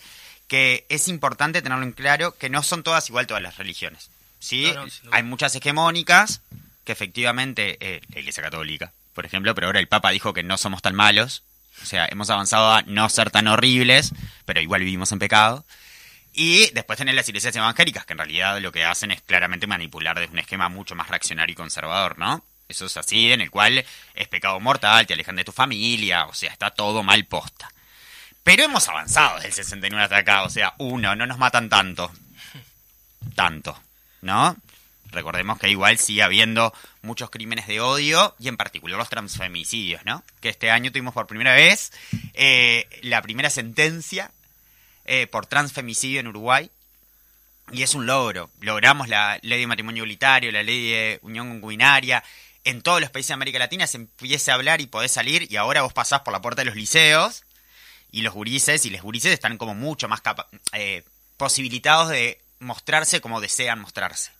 que 0.48 0.84
es 0.88 1.08
importante 1.08 1.62
tenerlo 1.62 1.84
en 1.84 1.92
claro 1.92 2.36
que 2.36 2.50
no 2.50 2.62
son 2.62 2.82
todas 2.82 3.08
igual 3.08 3.26
todas 3.26 3.42
las 3.42 3.56
religiones. 3.56 4.10
¿sí? 4.38 4.70
No, 4.74 4.84
no, 4.86 4.90
Hay 5.12 5.22
muchas 5.22 5.54
hegemónicas 5.54 6.40
que 6.84 6.92
efectivamente, 6.92 7.78
eh, 7.80 8.00
la 8.12 8.20
Iglesia 8.20 8.42
Católica, 8.42 8.92
por 9.16 9.26
ejemplo, 9.26 9.54
pero 9.54 9.66
ahora 9.66 9.80
el 9.80 9.88
Papa 9.88 10.10
dijo 10.10 10.32
que 10.32 10.44
no 10.44 10.56
somos 10.58 10.82
tan 10.82 10.94
malos, 10.94 11.42
o 11.82 11.86
sea, 11.86 12.06
hemos 12.10 12.30
avanzado 12.30 12.72
a 12.72 12.82
no 12.82 13.08
ser 13.08 13.30
tan 13.30 13.48
horribles, 13.48 14.12
pero 14.44 14.60
igual 14.60 14.82
vivimos 14.82 15.10
en 15.10 15.18
pecado. 15.18 15.64
Y 16.32 16.70
después 16.72 16.98
tenés 16.98 17.14
las 17.14 17.28
iglesias 17.28 17.56
evangélicas, 17.56 18.04
que 18.04 18.12
en 18.12 18.18
realidad 18.18 18.60
lo 18.60 18.70
que 18.70 18.84
hacen 18.84 19.10
es 19.10 19.22
claramente 19.22 19.66
manipular 19.66 20.18
desde 20.18 20.32
un 20.32 20.38
esquema 20.38 20.68
mucho 20.68 20.94
más 20.94 21.08
reaccionario 21.08 21.54
y 21.54 21.56
conservador, 21.56 22.18
¿no? 22.18 22.44
Eso 22.68 22.86
es 22.86 22.96
así, 22.98 23.32
en 23.32 23.40
el 23.40 23.50
cual 23.50 23.84
es 24.14 24.28
pecado 24.28 24.60
mortal, 24.60 25.06
te 25.06 25.14
alejan 25.14 25.36
de 25.36 25.44
tu 25.44 25.52
familia, 25.52 26.26
o 26.26 26.34
sea, 26.34 26.52
está 26.52 26.70
todo 26.70 27.02
mal 27.02 27.24
posta. 27.24 27.72
Pero 28.44 28.64
hemos 28.64 28.86
avanzado 28.88 29.36
desde 29.36 29.48
el 29.48 29.54
69 29.54 30.04
hasta 30.04 30.18
acá, 30.18 30.42
o 30.42 30.50
sea, 30.50 30.74
uno, 30.78 31.16
no 31.16 31.26
nos 31.26 31.38
matan 31.38 31.70
tanto. 31.70 32.12
Tanto. 33.34 33.80
¿no? 34.26 34.56
Recordemos 35.10 35.58
que 35.58 35.68
igual 35.68 35.98
sigue 35.98 36.22
habiendo 36.22 36.72
muchos 37.02 37.30
crímenes 37.30 37.66
de 37.66 37.80
odio 37.80 38.34
y 38.38 38.48
en 38.48 38.56
particular 38.56 38.98
los 38.98 39.08
transfemicidios, 39.08 40.04
¿no? 40.04 40.22
Que 40.40 40.48
este 40.48 40.70
año 40.70 40.90
tuvimos 40.90 41.14
por 41.14 41.26
primera 41.26 41.54
vez 41.54 41.92
eh, 42.34 42.86
la 43.02 43.22
primera 43.22 43.50
sentencia 43.50 44.30
eh, 45.04 45.26
por 45.26 45.46
transfemicidio 45.46 46.20
en 46.20 46.26
Uruguay 46.26 46.70
y 47.72 47.82
es 47.82 47.94
un 47.94 48.06
logro. 48.06 48.50
Logramos 48.60 49.08
la 49.08 49.38
ley 49.42 49.60
de 49.60 49.66
matrimonio 49.66 50.02
igualitario, 50.02 50.52
la 50.52 50.62
ley 50.62 50.90
de 50.90 51.18
unión 51.22 51.48
concubinaria. 51.48 52.22
En 52.64 52.82
todos 52.82 53.00
los 53.00 53.10
países 53.10 53.28
de 53.28 53.34
América 53.34 53.58
Latina 53.58 53.86
se 53.86 53.98
empieza 53.98 54.52
a 54.52 54.54
hablar 54.56 54.80
y 54.80 54.86
podés 54.86 55.12
salir 55.12 55.50
y 55.50 55.56
ahora 55.56 55.82
vos 55.82 55.92
pasás 55.92 56.20
por 56.20 56.32
la 56.32 56.42
puerta 56.42 56.62
de 56.62 56.66
los 56.66 56.76
liceos 56.76 57.44
y 58.10 58.22
los 58.22 58.34
gurises 58.34 58.84
y 58.86 58.90
les 58.90 59.02
gurises 59.02 59.32
están 59.32 59.58
como 59.58 59.74
mucho 59.74 60.08
más 60.08 60.22
eh, 60.72 61.04
posibilitados 61.36 62.08
de 62.08 62.40
mostrarse 62.58 63.20
como 63.20 63.40
desean 63.40 63.80
mostrarse. 63.80 64.35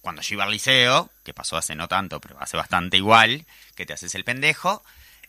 Cuando 0.00 0.22
yo 0.22 0.34
iba 0.34 0.44
al 0.44 0.50
liceo, 0.50 1.10
que 1.24 1.34
pasó 1.34 1.56
hace 1.56 1.74
no 1.74 1.88
tanto, 1.88 2.20
pero 2.20 2.40
hace 2.40 2.56
bastante 2.56 2.96
igual, 2.96 3.44
que 3.74 3.86
te 3.86 3.92
haces 3.92 4.14
el 4.14 4.24
pendejo, 4.24 4.82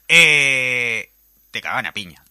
eh, 0.08 1.12
te 1.52 1.62
cagaban 1.62 1.86
a 1.86 1.94
piña. 1.94 2.24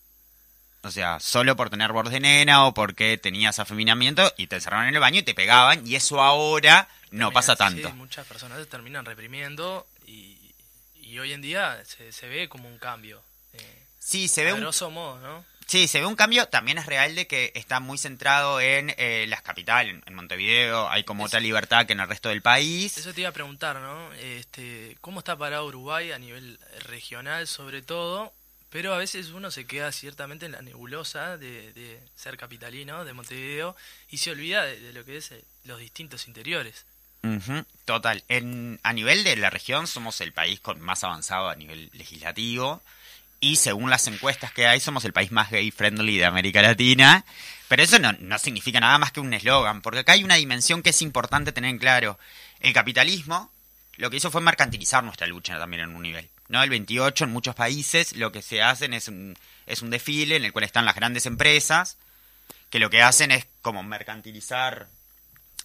O 0.83 0.91
sea, 0.91 1.21
solo 1.21 1.57
por 1.57 1.69
tener 1.69 1.93
bordes 1.93 2.13
de 2.13 2.21
nena 2.21 2.67
o 2.67 2.73
porque 2.73 3.19
tenías 3.19 3.59
afeminamiento 3.59 4.33
y 4.39 4.47
te 4.47 4.57
encerraron 4.57 4.89
en 4.89 4.95
el 4.95 5.01
baño 5.01 5.21
y 5.21 5.23
te 5.23 5.35
pegaban 5.35 5.87
y 5.87 5.95
eso 5.95 6.23
ahora 6.23 6.89
no 7.11 7.33
pasa 7.33 7.57
tanto. 7.57 7.89
Sí, 7.89 7.95
muchas 7.95 8.27
personas 8.27 8.59
se 8.59 8.67
terminan 8.67 9.05
reprimiendo 9.05 9.87
y, 10.07 10.55
y 10.95 11.19
hoy 11.19 11.33
en 11.33 11.43
día 11.43 11.83
se, 11.85 12.13
se, 12.13 12.29
ve 12.29 12.49
como 12.49 12.69
un 12.69 12.79
cambio. 12.79 13.23
Eh, 13.53 13.83
sí, 13.99 14.29
se 14.29 14.45
ve 14.45 14.55
un... 14.55 14.63
modo, 14.93 15.19
¿no? 15.21 15.45
Sí, 15.71 15.87
se 15.87 16.01
ve 16.01 16.07
un 16.07 16.17
cambio. 16.17 16.47
También 16.47 16.79
es 16.79 16.87
real 16.87 17.15
de 17.15 17.29
que 17.29 17.53
está 17.55 17.79
muy 17.79 17.97
centrado 17.97 18.61
en 18.61 18.93
eh, 18.99 19.27
las 19.29 19.41
capitales, 19.41 20.03
en 20.05 20.15
Montevideo. 20.17 20.91
Hay 20.91 21.05
como 21.05 21.23
otra 21.23 21.39
libertad 21.39 21.87
que 21.87 21.93
en 21.93 22.01
el 22.01 22.09
resto 22.09 22.29
del 22.29 22.43
país. 22.43 22.99
Eso 22.99 23.15
te 23.15 23.21
iba 23.21 23.31
a 23.31 23.33
preguntar, 23.33 23.77
¿no? 23.77 24.13
Este, 24.15 24.97
¿Cómo 25.01 25.21
está 25.21 25.39
parado 25.39 25.65
Uruguay 25.67 26.11
a 26.11 26.19
nivel 26.19 26.59
regional, 26.81 27.47
sobre 27.47 27.83
todo? 27.83 28.33
Pero 28.71 28.93
a 28.95 28.99
veces 28.99 29.29
uno 29.29 29.53
se 29.53 29.65
queda 29.65 29.93
ciertamente 29.93 30.45
en 30.47 30.53
la 30.53 30.63
nebulosa 30.63 31.37
de, 31.37 31.73
de 31.73 32.01
ser 32.17 32.37
capitalino, 32.37 33.05
de 33.05 33.13
Montevideo, 33.13 33.77
y 34.09 34.17
se 34.17 34.33
olvida 34.33 34.65
de, 34.65 34.81
de 34.81 34.93
lo 34.93 35.05
que 35.05 35.19
es 35.19 35.31
eh, 35.31 35.45
los 35.63 35.79
distintos 35.79 36.27
interiores. 36.27 36.85
Total. 37.85 38.25
En, 38.27 38.81
a 38.83 38.93
nivel 38.93 39.23
de 39.23 39.37
la 39.37 39.51
región 39.51 39.87
somos 39.87 40.21
el 40.21 40.33
país 40.33 40.59
con 40.59 40.81
más 40.81 41.05
avanzado 41.05 41.49
a 41.49 41.55
nivel 41.55 41.91
legislativo 41.93 42.83
y 43.41 43.57
según 43.57 43.91
las 43.91 44.07
encuestas 44.07 44.53
que 44.53 44.67
hay 44.67 44.81
somos 44.81 45.05
el 45.05 45.13
país 45.13 45.33
más 45.33 45.51
gay 45.51 45.71
friendly 45.71 46.19
de 46.19 46.27
América 46.27 46.63
Latina. 46.63 47.25
Pero 47.69 47.83
eso 47.83 47.99
no, 47.99 48.13
no 48.21 48.39
significa 48.39 48.81
nada 48.81 48.99
más 48.99 49.13
que 49.13 49.21
un 49.21 49.33
eslogan, 49.33 49.81
porque 49.81 50.01
acá 50.01 50.13
hay 50.13 50.25
una 50.25 50.35
dimensión 50.35 50.83
que 50.83 50.91
es 50.91 51.03
importante 51.03 51.53
tener 51.53 51.71
en 51.71 51.79
claro. 51.79 52.19
El 52.61 52.73
capitalismo 52.73 53.51
lo 53.97 54.11
que 54.11 54.17
hizo 54.17 54.31
fue 54.31 54.41
mercantilizar 54.41 55.05
nuestra 55.05 55.27
lucha 55.27 55.59
también 55.59 55.85
en 55.85 55.95
un 55.95 56.03
nivel. 56.03 56.29
¿no? 56.49 56.63
El 56.63 56.71
28 56.71 57.25
en 57.25 57.31
muchos 57.31 57.55
países 57.55 58.17
lo 58.17 58.33
que 58.33 58.43
se 58.43 58.63
hacen 58.63 58.95
es 58.95 59.09
un, 59.09 59.37
es 59.67 59.83
un 59.83 59.91
desfile 59.91 60.37
en 60.37 60.45
el 60.45 60.53
cual 60.53 60.65
están 60.65 60.85
las 60.85 60.95
grandes 60.95 61.27
empresas 61.27 61.97
que 62.71 62.79
lo 62.79 62.91
que 62.91 63.03
hacen 63.03 63.31
es 63.31 63.47
como 63.63 63.83
mercantilizar 63.83 64.89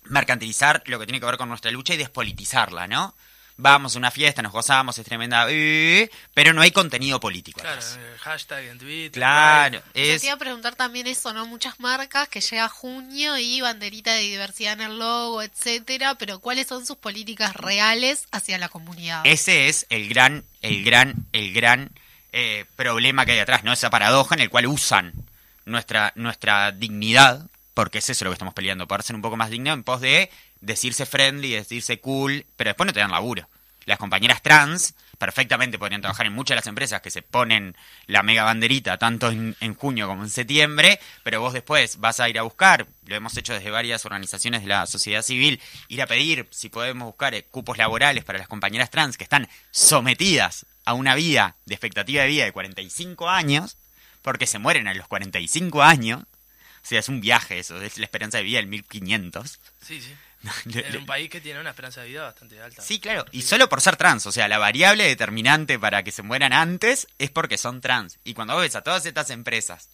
mercantilizar 0.05 0.84
lo 0.86 1.00
que 1.00 1.05
tiene 1.05 1.20
que 1.20 1.25
ver 1.25 1.38
con 1.38 1.50
nuestra 1.50 1.72
lucha 1.72 1.96
y 1.96 1.98
despolitizarla, 1.98 2.88
¿no? 2.88 3.15
Vamos 3.57 3.95
a 3.95 4.00
una 4.00 4.12
fiesta, 4.12 4.41
nos 4.41 4.51
gozamos, 4.51 4.97
es 4.97 5.05
tremenda, 5.05 5.45
eh, 5.50 6.09
pero 6.33 6.51
no 6.51 6.62
hay 6.62 6.71
contenido 6.71 7.21
político. 7.21 7.62
Claro, 7.62 7.77
atrás. 7.77 7.97
eh, 7.97 8.17
hashtag 8.19 8.65
en 8.65 8.77
Twitter. 8.79 9.12
Claro, 9.13 9.81
es 9.93 10.19
te 10.21 10.27
iba 10.27 10.35
a 10.35 10.39
preguntar 10.39 10.75
también 10.75 11.07
eso, 11.07 11.31
¿no? 11.31 11.45
Muchas 11.45 11.79
marcas 11.79 12.27
que 12.27 12.41
llega 12.41 12.67
junio 12.67 13.38
y 13.38 13.62
banderita 13.62 14.13
de 14.13 14.21
diversidad 14.21 14.74
en 14.74 14.81
el 14.81 15.00
logo, 15.00 15.41
etcétera, 15.41 16.15
pero 16.15 16.39
¿cuáles 16.39 16.67
son 16.67 16.85
sus 16.85 16.97
políticas 16.97 17.55
reales 17.55 18.25
hacia 18.31 18.57
la 18.57 18.67
comunidad? 18.67 19.21
ese 19.25 19.69
es 19.69 19.85
el 19.89 20.09
gran, 20.09 20.43
el 20.62 20.83
gran, 20.83 21.15
el 21.31 21.53
gran 21.53 21.91
eh, 22.33 22.65
problema 22.75 23.25
que 23.25 23.31
hay 23.31 23.39
atrás, 23.39 23.63
¿no? 23.63 23.71
Esa 23.71 23.89
paradoja 23.89 24.35
en 24.35 24.41
el 24.41 24.50
cual 24.50 24.67
usan 24.67 25.13
nuestra, 25.63 26.12
nuestra 26.15 26.74
dignidad, 26.74 27.45
porque 27.74 28.00
es 28.00 28.09
eso 28.09 28.25
lo 28.25 28.31
que 28.31 28.35
estamos 28.35 28.53
peleando, 28.53 28.85
poder 28.85 29.03
ser 29.03 29.15
un 29.15 29.21
poco 29.21 29.38
más 29.38 29.50
digno 29.50 29.71
en 29.71 29.83
pos 29.83 30.01
de 30.01 30.29
decirse 30.65 31.05
friendly, 31.05 31.51
decirse 31.51 32.00
cool, 32.00 32.45
pero 32.55 32.69
después 32.69 32.88
no 32.88 32.93
te 32.93 33.00
dan 33.00 33.12
laburo. 33.12 33.48
Las 33.86 34.00
compañeras 34.00 34.41
trans 34.41 34.95
perfectamente 35.19 35.77
podrían 35.77 36.01
trabajar 36.01 36.25
en 36.25 36.34
muchas 36.34 36.55
de 36.55 36.57
las 36.57 36.67
empresas 36.67 37.01
que 37.01 37.12
se 37.12 37.22
ponen 37.22 37.75
la 38.07 38.24
mega 38.24 38.43
banderita 38.43 38.98
tanto 38.98 39.29
en, 39.29 39.75
junio 39.75 40.07
como 40.07 40.24
en 40.24 40.29
septiembre, 40.29 41.00
pero 41.24 41.39
vos 41.39 41.53
después 41.53 42.00
vas 42.00 42.19
a 42.19 42.27
ir 42.27 42.39
a 42.39 42.41
buscar, 42.41 42.88
lo 43.05 43.15
hemos 43.15 43.38
hecho 43.38 43.53
desde 43.53 43.69
varias 43.69 44.05
organizaciones 44.05 44.63
de 44.63 44.67
la 44.67 44.88
sociedad 44.88 45.22
civil, 45.22 45.62
ir 45.88 46.01
a 46.01 46.07
pedir 46.07 46.48
si 46.50 46.69
podemos 46.69 47.05
buscar 47.05 47.36
eh, 47.36 47.45
cupos 47.50 47.77
laborales 47.77 48.24
para 48.24 48.39
las 48.39 48.48
compañeras 48.48 48.89
trans 48.89 49.17
que 49.17 49.24
están 49.24 49.48
sometidas 49.72 50.65
a 50.84 50.93
una 50.93 51.15
vida 51.15 51.55
de 51.65 51.75
expectativa 51.75 52.24
de 52.24 52.29
vida 52.29 52.45
de 52.45 52.51
45 52.51 53.29
años, 53.29 53.77
porque 54.24 54.48
se 54.48 54.60
mueren 54.60 54.88
a 54.88 54.93
los 54.95 55.07
45 55.07 55.84
años. 55.84 56.22
O 56.22 56.88
sea, 56.88 57.00
es 57.00 57.10
un 57.10 57.22
viaje 57.22 57.60
eso, 57.60 57.79
es 57.81 57.98
la 57.98 58.05
esperanza 58.05 58.38
de 58.38 58.43
vida 58.43 58.57
del 58.57 58.67
1500. 58.67 59.60
Sí, 59.81 60.01
sí. 60.01 60.13
En 60.65 60.97
un 60.97 61.05
país 61.05 61.29
que 61.29 61.41
tiene 61.41 61.59
una 61.59 61.71
esperanza 61.71 62.01
de 62.01 62.09
vida 62.09 62.23
bastante 62.23 62.61
alta. 62.61 62.81
Sí, 62.81 62.99
claro. 62.99 63.25
Y 63.31 63.41
solo 63.41 63.69
por 63.69 63.81
ser 63.81 63.97
trans. 63.97 64.25
O 64.25 64.31
sea, 64.31 64.47
la 64.47 64.57
variable 64.57 65.05
determinante 65.05 65.79
para 65.79 66.03
que 66.03 66.11
se 66.11 66.21
mueran 66.21 66.53
antes 66.53 67.07
es 67.19 67.31
porque 67.31 67.57
son 67.57 67.81
trans. 67.81 68.19
Y 68.23 68.33
cuando 68.33 68.53
vos 68.53 68.63
ves 68.63 68.75
a 68.75 68.81
todas 68.81 69.05
estas 69.05 69.29
empresas 69.29 69.89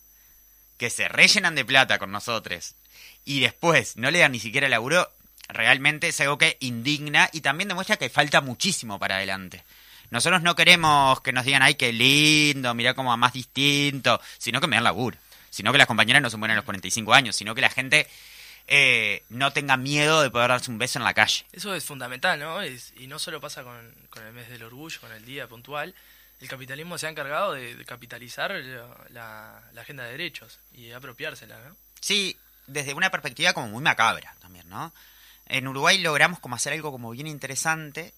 que 0.77 0.89
se 0.89 1.07
rellenan 1.07 1.55
de 1.55 1.65
plata 1.65 1.99
con 1.99 2.11
nosotros 2.11 2.75
y 3.23 3.39
después 3.39 3.97
no 3.97 4.09
le 4.09 4.19
dan 4.19 4.31
ni 4.31 4.39
siquiera 4.39 4.67
laburo, 4.67 5.09
realmente 5.47 6.07
es 6.07 6.19
algo 6.21 6.37
que 6.37 6.57
indigna 6.59 7.29
y 7.31 7.41
también 7.41 7.67
demuestra 7.67 7.97
que 7.97 8.09
falta 8.09 8.41
muchísimo 8.41 8.97
para 8.99 9.17
adelante. 9.17 9.63
Nosotros 10.09 10.41
no 10.41 10.55
queremos 10.55 11.21
que 11.21 11.31
nos 11.31 11.45
digan, 11.45 11.61
ay, 11.61 11.75
qué 11.75 11.93
lindo, 11.93 12.73
mirá 12.73 12.93
cómo 12.93 13.15
más 13.15 13.33
distinto, 13.33 14.19
sino 14.37 14.59
que 14.59 14.67
me 14.67 14.75
dan 14.75 14.83
laburo. 14.83 15.17
Sino 15.49 15.71
que 15.71 15.77
las 15.77 15.87
compañeras 15.87 16.21
no 16.21 16.29
se 16.29 16.37
mueren 16.37 16.53
a 16.53 16.57
los 16.57 16.65
45 16.65 17.13
años, 17.13 17.35
sino 17.35 17.55
que 17.55 17.61
la 17.61 17.69
gente 17.69 18.07
eh, 18.67 19.23
no 19.29 19.51
tenga 19.53 19.77
miedo 19.77 20.21
de 20.21 20.29
poder 20.29 20.49
darse 20.49 20.71
un 20.71 20.77
beso 20.77 20.99
en 20.99 21.03
la 21.05 21.13
calle. 21.13 21.45
Eso 21.51 21.73
es 21.75 21.83
fundamental, 21.83 22.39
¿no? 22.39 22.61
Es- 22.61 22.93
y 22.97 23.07
no 23.07 23.19
solo 23.19 23.41
pasa 23.41 23.63
con, 23.63 23.93
con 24.09 24.25
el 24.25 24.33
mes 24.33 24.49
del 24.49 24.63
orgullo, 24.63 24.99
con 25.01 25.11
el 25.11 25.25
día 25.25 25.47
puntual. 25.47 25.93
El 26.39 26.47
capitalismo 26.47 26.97
se 26.97 27.05
ha 27.07 27.09
encargado 27.09 27.53
de, 27.53 27.75
de 27.75 27.85
capitalizar 27.85 28.51
la, 28.51 28.87
la- 29.09 29.61
la 29.73 29.81
agenda 29.81 30.03
de 30.05 30.11
derechos 30.11 30.59
y 30.73 30.91
apropiársela, 30.91 31.59
¿no? 31.67 31.75
Sí, 31.99 32.35
desde 32.67 32.93
una 32.93 33.11
perspectiva 33.11 33.53
como 33.53 33.67
muy 33.67 33.83
macabra 33.83 34.35
también, 34.41 34.67
¿no? 34.69 34.93
En 35.47 35.67
Uruguay 35.67 35.97
logramos 35.99 36.39
como 36.39 36.55
hacer 36.55 36.73
algo 36.73 36.91
como 36.91 37.11
bien 37.11 37.27
interesante, 37.27 38.13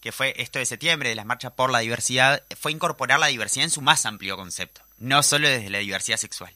que 0.00 0.12
fue 0.12 0.32
esto 0.38 0.58
de 0.58 0.64
septiembre, 0.66 1.08
de 1.10 1.14
las 1.14 1.26
marchas 1.26 1.52
por 1.52 1.70
la 1.70 1.80
diversidad, 1.80 2.42
fue 2.58 2.72
incorporar 2.72 3.18
la 3.18 3.26
diversidad 3.26 3.64
en 3.64 3.70
su 3.70 3.82
más 3.82 4.06
amplio 4.06 4.36
concepto, 4.36 4.80
no 4.98 5.22
solo 5.22 5.48
desde 5.48 5.68
la 5.68 5.78
diversidad 5.78 6.16
sexual. 6.16 6.54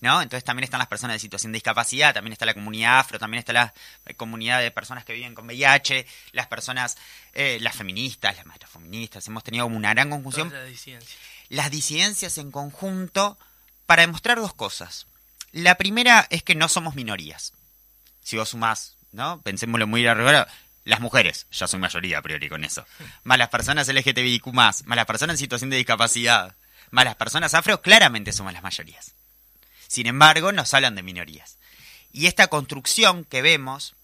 ¿No? 0.00 0.22
Entonces 0.22 0.44
también 0.44 0.64
están 0.64 0.78
las 0.78 0.88
personas 0.88 1.16
de 1.16 1.18
situación 1.18 1.52
de 1.52 1.56
discapacidad, 1.56 2.14
también 2.14 2.32
está 2.32 2.46
la 2.46 2.54
comunidad 2.54 3.00
afro, 3.00 3.18
también 3.18 3.40
está 3.40 3.52
la 3.52 3.74
comunidad 4.16 4.60
de 4.60 4.70
personas 4.70 5.04
que 5.04 5.12
viven 5.12 5.34
con 5.34 5.44
VIH, 5.44 6.06
las 6.32 6.46
personas, 6.46 6.96
eh, 7.34 7.58
las 7.60 7.76
feministas, 7.76 8.34
las 8.36 8.46
maestras 8.46 8.72
feministas, 8.72 9.26
hemos 9.28 9.44
tenido 9.44 9.66
como 9.66 9.76
una 9.76 9.90
gran 9.90 10.08
conjunción 10.08 10.48
Todas 10.48 10.62
las 10.62 10.70
disidencias. 10.70 11.18
las 11.50 11.70
disidencias 11.70 12.38
en 12.38 12.50
conjunto 12.50 13.38
para 13.84 14.02
demostrar 14.02 14.38
dos 14.38 14.54
cosas. 14.54 15.06
La 15.52 15.74
primera 15.74 16.26
es 16.30 16.42
que 16.42 16.54
no 16.54 16.68
somos 16.68 16.94
minorías. 16.94 17.52
Si 18.22 18.36
vos 18.36 18.50
sumás, 18.50 18.96
¿no? 19.12 19.42
Pensémoslo 19.42 19.86
muy 19.86 20.06
arriba. 20.06 20.46
Las 20.84 21.00
mujeres, 21.00 21.46
ya 21.50 21.66
soy 21.66 21.78
mayoría 21.78 22.18
a 22.18 22.22
priori 22.22 22.48
con 22.48 22.64
eso. 22.64 22.86
Más 23.24 23.36
las 23.36 23.48
personas 23.48 23.88
LGTBIQ, 23.88 24.46
más 24.52 24.84
las 24.86 25.06
personas 25.06 25.34
en 25.34 25.38
situación 25.38 25.70
de 25.70 25.76
discapacidad, 25.76 26.54
más 26.90 27.04
las 27.04 27.16
personas 27.16 27.52
afro, 27.54 27.82
claramente 27.82 28.32
somos 28.32 28.52
las 28.52 28.62
mayorías. 28.62 29.14
Sin 29.90 30.06
embargo, 30.06 30.52
nos 30.52 30.72
hablan 30.72 30.94
de 30.94 31.02
minorías. 31.02 31.58
Y 32.12 32.26
esta 32.26 32.46
construcción 32.46 33.24
que 33.24 33.42
vemos, 33.42 33.96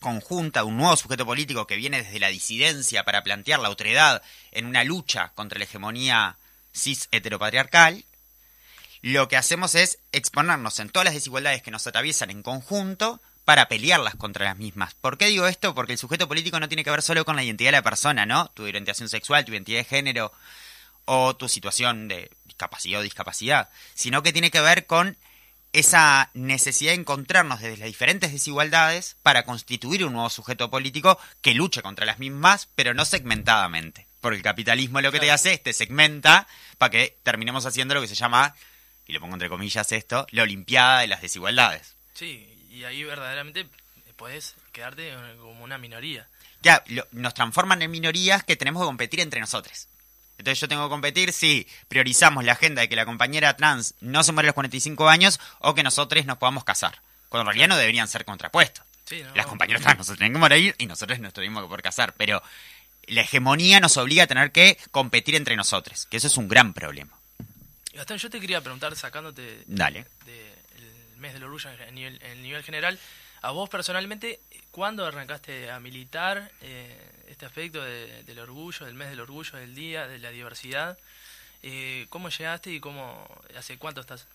conjunta 0.00 0.64
un 0.64 0.76
nuevo 0.76 0.96
sujeto 0.96 1.24
político 1.24 1.68
que 1.68 1.76
viene 1.76 2.02
desde 2.02 2.18
la 2.18 2.26
disidencia 2.26 3.04
para 3.04 3.22
plantear 3.22 3.60
la 3.60 3.70
otredad 3.70 4.20
en 4.50 4.66
una 4.66 4.82
lucha 4.82 5.30
contra 5.36 5.60
la 5.60 5.66
hegemonía 5.66 6.38
cis 6.74 7.06
heteropatriarcal, 7.12 8.04
lo 9.00 9.28
que 9.28 9.36
hacemos 9.36 9.76
es 9.76 10.00
exponernos 10.10 10.80
en 10.80 10.90
todas 10.90 11.04
las 11.04 11.14
desigualdades 11.14 11.62
que 11.62 11.70
nos 11.70 11.86
atraviesan 11.86 12.30
en 12.30 12.42
conjunto 12.42 13.20
para 13.44 13.68
pelearlas 13.68 14.16
contra 14.16 14.46
las 14.46 14.56
mismas. 14.56 14.94
¿Por 14.94 15.18
qué 15.18 15.26
digo 15.26 15.46
esto? 15.46 15.72
Porque 15.76 15.92
el 15.92 15.98
sujeto 15.98 16.26
político 16.26 16.58
no 16.58 16.68
tiene 16.68 16.82
que 16.82 16.90
ver 16.90 17.02
solo 17.02 17.24
con 17.24 17.36
la 17.36 17.44
identidad 17.44 17.68
de 17.68 17.78
la 17.78 17.82
persona, 17.82 18.26
¿no? 18.26 18.50
Tu 18.54 18.64
orientación 18.64 19.08
sexual, 19.08 19.44
tu 19.44 19.52
identidad 19.52 19.78
de 19.78 19.84
género 19.84 20.32
o 21.06 21.36
tu 21.36 21.48
situación 21.48 22.08
de 22.08 22.30
discapacidad 22.44 23.00
o 23.00 23.02
discapacidad, 23.02 23.68
sino 23.94 24.22
que 24.22 24.32
tiene 24.32 24.50
que 24.50 24.60
ver 24.60 24.86
con 24.86 25.16
esa 25.72 26.30
necesidad 26.34 26.92
de 26.92 27.00
encontrarnos 27.00 27.60
desde 27.60 27.78
las 27.78 27.86
diferentes 27.88 28.30
desigualdades 28.32 29.16
para 29.22 29.44
constituir 29.44 30.04
un 30.04 30.12
nuevo 30.12 30.30
sujeto 30.30 30.70
político 30.70 31.18
que 31.42 31.54
luche 31.54 31.82
contra 31.82 32.06
las 32.06 32.20
mismas, 32.20 32.68
pero 32.76 32.94
no 32.94 33.04
segmentadamente. 33.04 34.06
Porque 34.20 34.36
el 34.36 34.42
capitalismo 34.42 35.00
lo 35.00 35.10
que 35.12 35.18
te 35.20 35.30
hace 35.32 35.54
es 35.54 35.62
te 35.62 35.72
segmenta 35.72 36.46
para 36.78 36.90
que 36.90 37.16
terminemos 37.24 37.66
haciendo 37.66 37.94
lo 37.94 38.00
que 38.00 38.08
se 38.08 38.14
llama, 38.14 38.54
y 39.06 39.12
lo 39.12 39.20
pongo 39.20 39.34
entre 39.34 39.48
comillas 39.48 39.90
esto, 39.92 40.26
la 40.30 40.44
olimpiada 40.44 41.00
de 41.00 41.08
las 41.08 41.20
desigualdades. 41.20 41.96
Sí, 42.14 42.48
y 42.70 42.84
ahí 42.84 43.02
verdaderamente 43.02 43.66
puedes 44.16 44.54
quedarte 44.72 45.12
como 45.40 45.64
una 45.64 45.76
minoría. 45.76 46.28
Ya, 46.62 46.82
lo- 46.86 47.06
nos 47.10 47.34
transforman 47.34 47.82
en 47.82 47.90
minorías 47.90 48.44
que 48.44 48.56
tenemos 48.56 48.80
que 48.82 48.86
competir 48.86 49.20
entre 49.20 49.40
nosotros. 49.40 49.88
Entonces 50.38 50.60
yo 50.60 50.68
tengo 50.68 50.84
que 50.84 50.90
competir 50.90 51.32
si 51.32 51.66
priorizamos 51.88 52.44
la 52.44 52.52
agenda 52.52 52.82
de 52.82 52.88
que 52.88 52.96
la 52.96 53.04
compañera 53.04 53.56
trans 53.56 53.94
no 54.00 54.22
se 54.22 54.32
muere 54.32 54.48
a 54.48 54.50
los 54.50 54.54
45 54.54 55.08
años 55.08 55.40
o 55.60 55.74
que 55.74 55.82
nosotros 55.82 56.24
nos 56.26 56.38
podamos 56.38 56.64
casar. 56.64 57.00
Cuando 57.28 57.42
en 57.42 57.54
realidad 57.54 57.68
no 57.68 57.76
deberían 57.76 58.08
ser 58.08 58.24
contrapuestos. 58.24 58.84
Sí, 59.04 59.22
¿no? 59.22 59.34
Las 59.34 59.46
compañeras 59.46 59.82
trans 59.82 59.98
no 59.98 60.04
se 60.04 60.16
tienen 60.16 60.32
que 60.32 60.38
morir 60.38 60.74
y 60.78 60.86
nosotros 60.86 61.18
nos 61.20 61.32
tenemos 61.32 61.62
que 61.62 61.68
poder 61.68 61.82
casar. 61.82 62.14
Pero 62.16 62.42
la 63.06 63.20
hegemonía 63.20 63.80
nos 63.80 63.96
obliga 63.96 64.24
a 64.24 64.26
tener 64.26 64.50
que 64.50 64.78
competir 64.90 65.34
entre 65.34 65.56
nosotros, 65.56 66.06
que 66.06 66.16
eso 66.16 66.26
es 66.26 66.36
un 66.36 66.48
gran 66.48 66.72
problema. 66.72 67.16
Gastón, 67.92 68.18
yo 68.18 68.28
te 68.30 68.40
quería 68.40 68.60
preguntar, 68.60 68.96
sacándote 68.96 69.62
Dale. 69.66 70.06
del 70.24 71.18
mes 71.18 71.32
del 71.32 71.44
orgullo 71.44 71.70
en 71.70 71.94
nivel, 71.94 72.20
en 72.22 72.42
nivel 72.42 72.62
general, 72.64 72.98
a 73.44 73.50
vos 73.52 73.68
personalmente, 73.68 74.40
¿cuándo 74.70 75.04
arrancaste 75.06 75.70
a 75.70 75.78
militar 75.80 76.50
eh, 76.62 76.96
este 77.28 77.46
aspecto 77.46 77.82
de- 77.82 78.22
del 78.24 78.38
orgullo, 78.38 78.86
del 78.86 78.94
mes 78.94 79.10
del 79.10 79.20
orgullo, 79.20 79.56
del 79.58 79.74
día, 79.74 80.06
de 80.06 80.18
la 80.18 80.30
diversidad? 80.30 80.98
Eh, 81.62 82.06
¿Cómo 82.10 82.28
llegaste 82.28 82.70
y 82.70 82.80
cómo, 82.80 83.26
hace 83.56 83.78
cuánto 83.78 84.00
estás? 84.00 84.26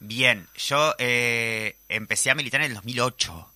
Bien, 0.00 0.46
yo 0.56 0.94
eh, 0.98 1.76
empecé 1.88 2.30
a 2.30 2.34
militar 2.34 2.60
en 2.60 2.68
el 2.68 2.74
2008. 2.74 3.50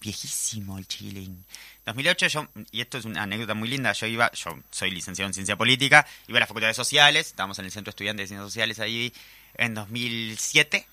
Viejísimo 0.00 0.78
el 0.78 0.86
chilling. 0.86 1.44
2008 1.86 2.26
yo, 2.28 2.48
y 2.72 2.80
esto 2.80 2.98
es 2.98 3.04
una 3.04 3.22
anécdota 3.22 3.54
muy 3.54 3.68
linda, 3.68 3.92
yo 3.92 4.06
iba, 4.06 4.30
yo 4.32 4.58
soy 4.70 4.90
licenciado 4.90 5.28
en 5.28 5.34
Ciencia 5.34 5.56
Política, 5.56 6.06
iba 6.26 6.38
a 6.38 6.40
la 6.40 6.46
Facultad 6.46 6.68
de 6.68 6.74
Sociales, 6.74 7.28
estábamos 7.28 7.58
en 7.58 7.66
el 7.66 7.70
Centro 7.70 7.90
Estudiante 7.90 8.22
de 8.22 8.26
Ciencias 8.26 8.48
Sociales 8.48 8.80
ahí 8.80 9.12
en 9.54 9.74
2007, 9.74 10.86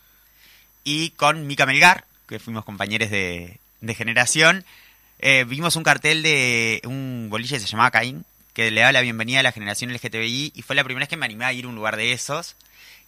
y 0.84 1.10
con 1.12 1.48
Mica 1.48 1.66
Melgar, 1.66 2.06
que 2.34 2.40
fuimos 2.40 2.66
compañeros 2.66 3.12
de, 3.12 3.60
generación, 3.96 4.66
eh, 5.20 5.46
vimos 5.48 5.76
un 5.76 5.84
cartel 5.84 6.24
de 6.24 6.82
un 6.84 7.28
boliche 7.30 7.56
que 7.56 7.60
se 7.60 7.68
llamaba 7.68 7.92
Caín, 7.92 8.26
que 8.54 8.72
le 8.72 8.82
daba 8.82 8.92
la 8.92 9.02
bienvenida 9.02 9.42
a 9.42 9.44
la 9.44 9.52
generación 9.52 9.94
LGTBI 9.94 10.52
y 10.56 10.62
fue 10.64 10.76
la 10.76 10.84
primera 10.84 11.04
vez 11.04 11.10
que 11.10 11.16
me 11.18 11.28
animé 11.28 11.46
a 11.46 11.54
ir 11.54 11.66
a 11.66 11.68
un 11.68 11.76
lugar 11.76 11.96
de 11.96 12.12
esos 12.12 12.56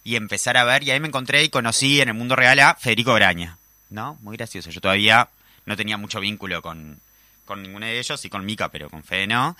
y 0.04 0.14
empezar 0.14 0.56
a 0.56 0.62
ver 0.62 0.84
y 0.84 0.92
ahí 0.92 1.00
me 1.00 1.08
encontré 1.08 1.42
y 1.42 1.48
conocí 1.48 2.00
en 2.00 2.06
el 2.06 2.14
mundo 2.14 2.36
real 2.36 2.60
a 2.60 2.76
Federico 2.76 3.14
Graña, 3.14 3.58
¿no? 3.90 4.16
Muy 4.20 4.36
gracioso. 4.36 4.70
Yo 4.70 4.80
todavía 4.80 5.28
no 5.64 5.76
tenía 5.76 5.96
mucho 5.96 6.20
vínculo 6.20 6.62
con, 6.62 7.00
con 7.46 7.64
ninguno 7.64 7.84
de 7.84 7.98
ellos 7.98 8.24
y 8.24 8.30
con 8.30 8.46
Mica, 8.46 8.68
pero 8.68 8.88
con 8.90 9.02
Fede 9.02 9.26
no. 9.26 9.56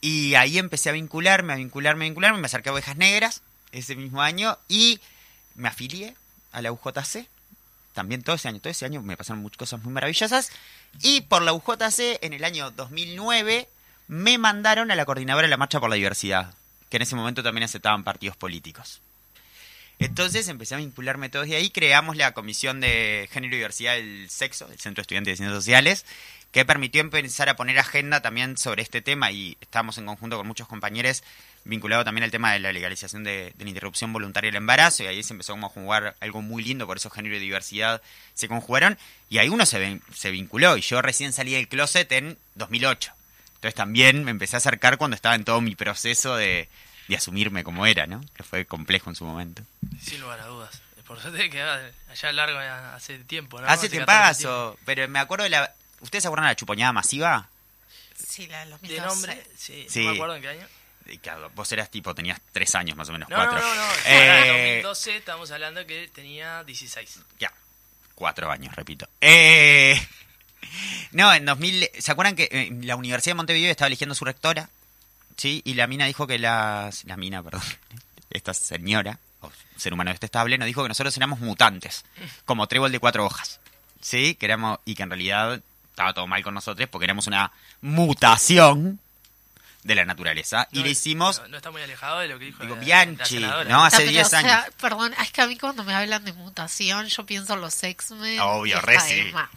Y 0.00 0.36
ahí 0.36 0.56
empecé 0.56 0.88
a 0.88 0.92
vincularme, 0.92 1.52
a 1.52 1.56
vincularme, 1.56 2.06
a 2.06 2.08
vincularme, 2.08 2.38
me 2.38 2.46
acerqué 2.46 2.70
a 2.70 2.72
Ovejas 2.72 2.96
Negras 2.96 3.42
ese 3.72 3.94
mismo 3.94 4.22
año 4.22 4.56
y 4.68 5.00
me 5.54 5.68
afilié 5.68 6.14
a 6.50 6.62
la 6.62 6.72
UJC. 6.72 7.26
También 7.92 8.22
todo 8.22 8.36
ese 8.36 8.48
año, 8.48 8.60
todo 8.60 8.70
ese 8.70 8.86
año 8.86 9.02
me 9.02 9.16
pasaron 9.16 9.42
muchas 9.42 9.58
cosas 9.58 9.82
muy 9.82 9.92
maravillosas. 9.92 10.50
Y 11.00 11.22
por 11.22 11.42
la 11.42 11.52
UJC, 11.52 12.18
en 12.22 12.32
el 12.32 12.44
año 12.44 12.70
2009, 12.70 13.68
me 14.08 14.38
mandaron 14.38 14.90
a 14.90 14.96
la 14.96 15.04
coordinadora 15.04 15.46
de 15.46 15.50
la 15.50 15.56
Marcha 15.56 15.80
por 15.80 15.90
la 15.90 15.96
Diversidad, 15.96 16.54
que 16.88 16.96
en 16.96 17.02
ese 17.02 17.16
momento 17.16 17.42
también 17.42 17.64
aceptaban 17.64 18.04
partidos 18.04 18.36
políticos. 18.36 19.00
Entonces 19.98 20.48
empecé 20.48 20.74
a 20.74 20.78
vincularme 20.78 21.28
todos 21.28 21.46
de 21.46 21.56
ahí, 21.56 21.70
creamos 21.70 22.16
la 22.16 22.32
Comisión 22.32 22.80
de 22.80 23.28
Género 23.30 23.54
y 23.54 23.58
Diversidad 23.58 23.94
del 23.94 24.28
Sexo, 24.28 24.66
del 24.66 24.78
Centro 24.78 25.00
de 25.00 25.02
Estudiantes 25.02 25.32
de 25.32 25.36
Ciencias 25.36 25.56
Sociales, 25.56 26.04
que 26.50 26.64
permitió 26.64 27.00
empezar 27.00 27.48
a 27.48 27.56
poner 27.56 27.78
agenda 27.78 28.20
también 28.20 28.56
sobre 28.58 28.82
este 28.82 29.00
tema 29.00 29.30
y 29.30 29.56
estamos 29.60 29.96
en 29.98 30.06
conjunto 30.06 30.36
con 30.36 30.46
muchos 30.46 30.68
compañeros 30.68 31.22
vinculado 31.64 32.04
también 32.04 32.24
al 32.24 32.30
tema 32.30 32.52
de 32.52 32.58
la 32.58 32.72
legalización 32.72 33.24
de, 33.24 33.52
de 33.56 33.64
la 33.64 33.70
interrupción 33.70 34.12
voluntaria 34.12 34.48
del 34.48 34.56
embarazo 34.56 35.04
y 35.04 35.06
ahí 35.06 35.22
se 35.22 35.32
empezó 35.32 35.54
a 35.54 35.68
jugar 35.68 36.16
algo 36.20 36.42
muy 36.42 36.62
lindo, 36.64 36.86
por 36.86 36.96
eso 36.96 37.08
género 37.08 37.36
y 37.36 37.38
diversidad 37.38 38.02
se 38.34 38.48
conjugaron 38.48 38.98
y 39.30 39.38
ahí 39.38 39.48
uno 39.48 39.64
se, 39.64 40.00
se 40.14 40.30
vinculó 40.30 40.76
y 40.76 40.80
yo 40.80 41.00
recién 41.00 41.32
salí 41.32 41.52
del 41.52 41.68
closet 41.68 42.10
en 42.12 42.36
2008. 42.56 43.12
Entonces 43.54 43.74
también 43.74 44.24
me 44.24 44.32
empecé 44.32 44.56
a 44.56 44.58
acercar 44.58 44.98
cuando 44.98 45.14
estaba 45.14 45.36
en 45.36 45.44
todo 45.44 45.60
mi 45.60 45.76
proceso 45.76 46.36
de, 46.36 46.68
de 47.12 47.18
asumirme 47.18 47.64
como 47.64 47.86
era, 47.86 48.06
¿no? 48.06 48.20
Que 48.34 48.42
fue 48.42 48.64
complejo 48.66 49.10
en 49.10 49.16
su 49.16 49.24
momento. 49.24 49.62
Sin 50.00 50.20
lugar 50.20 50.40
a 50.40 50.46
dudas. 50.46 50.82
Por 51.06 51.20
suerte 51.20 51.50
que 51.50 51.60
allá 51.62 52.32
largo 52.32 52.58
ya 52.60 52.94
hace 52.94 53.18
tiempo, 53.20 53.60
¿no? 53.60 53.66
Hace 53.66 53.74
Hace 53.86 53.88
tiempo, 53.90 54.06
14 54.06 54.38
tiempo. 54.44 54.78
pero 54.84 55.08
me 55.08 55.18
acuerdo 55.18 55.44
de 55.44 55.50
la... 55.50 55.74
¿Ustedes 56.00 56.22
se 56.22 56.28
acuerdan 56.28 56.46
de 56.46 56.50
la 56.52 56.56
chupoñada 56.56 56.92
masiva? 56.92 57.48
Sí, 58.16 58.46
la 58.46 58.60
de 58.60 58.66
los 58.70 58.80
De 58.80 58.88
2012. 58.96 59.06
nombre, 59.28 59.46
sí, 59.58 59.86
Sí. 59.88 60.04
no 60.04 60.10
me 60.10 60.16
acuerdo 60.16 60.36
en 60.36 60.42
qué 60.42 60.48
año. 60.48 60.66
Y 61.06 61.18
Claro, 61.18 61.50
vos 61.54 61.70
eras 61.72 61.90
tipo, 61.90 62.14
tenías 62.14 62.40
tres 62.52 62.74
años 62.76 62.96
más 62.96 63.08
o 63.08 63.12
menos, 63.12 63.28
No, 63.28 63.36
cuatro. 63.36 63.58
no, 63.60 63.74
no, 63.74 63.86
no. 63.86 63.92
Eh, 64.06 64.76
En 64.78 64.82
2012 64.84 65.16
estamos 65.16 65.50
hablando 65.50 65.84
que 65.86 66.08
tenía 66.14 66.62
16. 66.64 67.18
Ya, 67.40 67.52
cuatro 68.14 68.50
años, 68.50 68.74
repito. 68.76 69.08
Eh, 69.20 70.00
no, 71.12 71.34
en 71.34 71.44
2000, 71.44 71.90
¿se 71.98 72.12
acuerdan 72.12 72.36
que 72.36 72.48
eh, 72.50 72.70
la 72.82 72.96
Universidad 72.96 73.32
de 73.32 73.36
Montevideo 73.36 73.70
estaba 73.70 73.88
eligiendo 73.88 74.14
su 74.14 74.24
rectora? 74.24 74.70
Sí, 75.36 75.62
y 75.64 75.74
la 75.74 75.86
mina 75.86 76.06
dijo 76.06 76.26
que 76.26 76.38
las... 76.38 77.04
La 77.04 77.16
mina, 77.16 77.42
perdón. 77.42 77.62
Esta 78.30 78.54
señora, 78.54 79.18
o 79.40 79.50
ser 79.76 79.92
humano 79.92 80.12
detestable, 80.12 80.56
nos 80.58 80.66
dijo 80.66 80.82
que 80.82 80.88
nosotros 80.88 81.16
éramos 81.16 81.40
mutantes, 81.40 82.04
como 82.44 82.66
trébol 82.66 82.92
de 82.92 82.98
cuatro 82.98 83.24
hojas. 83.26 83.60
Sí, 84.00 84.34
que 84.36 84.46
éramos... 84.46 84.78
Y 84.84 84.94
que 84.94 85.02
en 85.02 85.10
realidad 85.10 85.60
estaba 85.90 86.14
todo 86.14 86.26
mal 86.26 86.42
con 86.42 86.54
nosotros 86.54 86.88
porque 86.90 87.04
éramos 87.04 87.26
una 87.26 87.52
mutación 87.80 88.98
de 89.82 89.94
la 89.96 90.04
naturaleza. 90.04 90.68
y 90.70 90.82
le 90.82 90.90
hicimos... 90.90 91.40
No, 91.40 91.48
no 91.48 91.56
está 91.56 91.70
muy 91.70 91.82
alejado 91.82 92.20
de 92.20 92.28
lo 92.28 92.38
que 92.38 92.44
dijo 92.46 92.62
Digo, 92.62 92.74
la, 92.76 92.80
la 92.80 92.84
Bianchi. 92.86 93.40
¿no? 93.40 93.84
Hace 93.84 93.96
Ah, 93.96 93.98
pero, 93.98 94.10
10 94.12 94.26
o 94.26 94.30
sea, 94.30 94.38
años. 94.38 94.74
perdón, 94.80 95.14
es 95.20 95.30
que 95.32 95.40
a 95.42 95.46
mí 95.46 95.58
cuando 95.58 95.82
me 95.84 95.92
hablan 95.94 96.24
de 96.24 96.32
mutación, 96.32 97.06
yo 97.08 97.26
pienso 97.26 97.54
en 97.54 97.60
los 97.62 97.82
X-Men. 97.82 98.38
Obvio, 98.40 98.78
y 98.78 98.80
re 98.80 98.94
está 98.94 99.50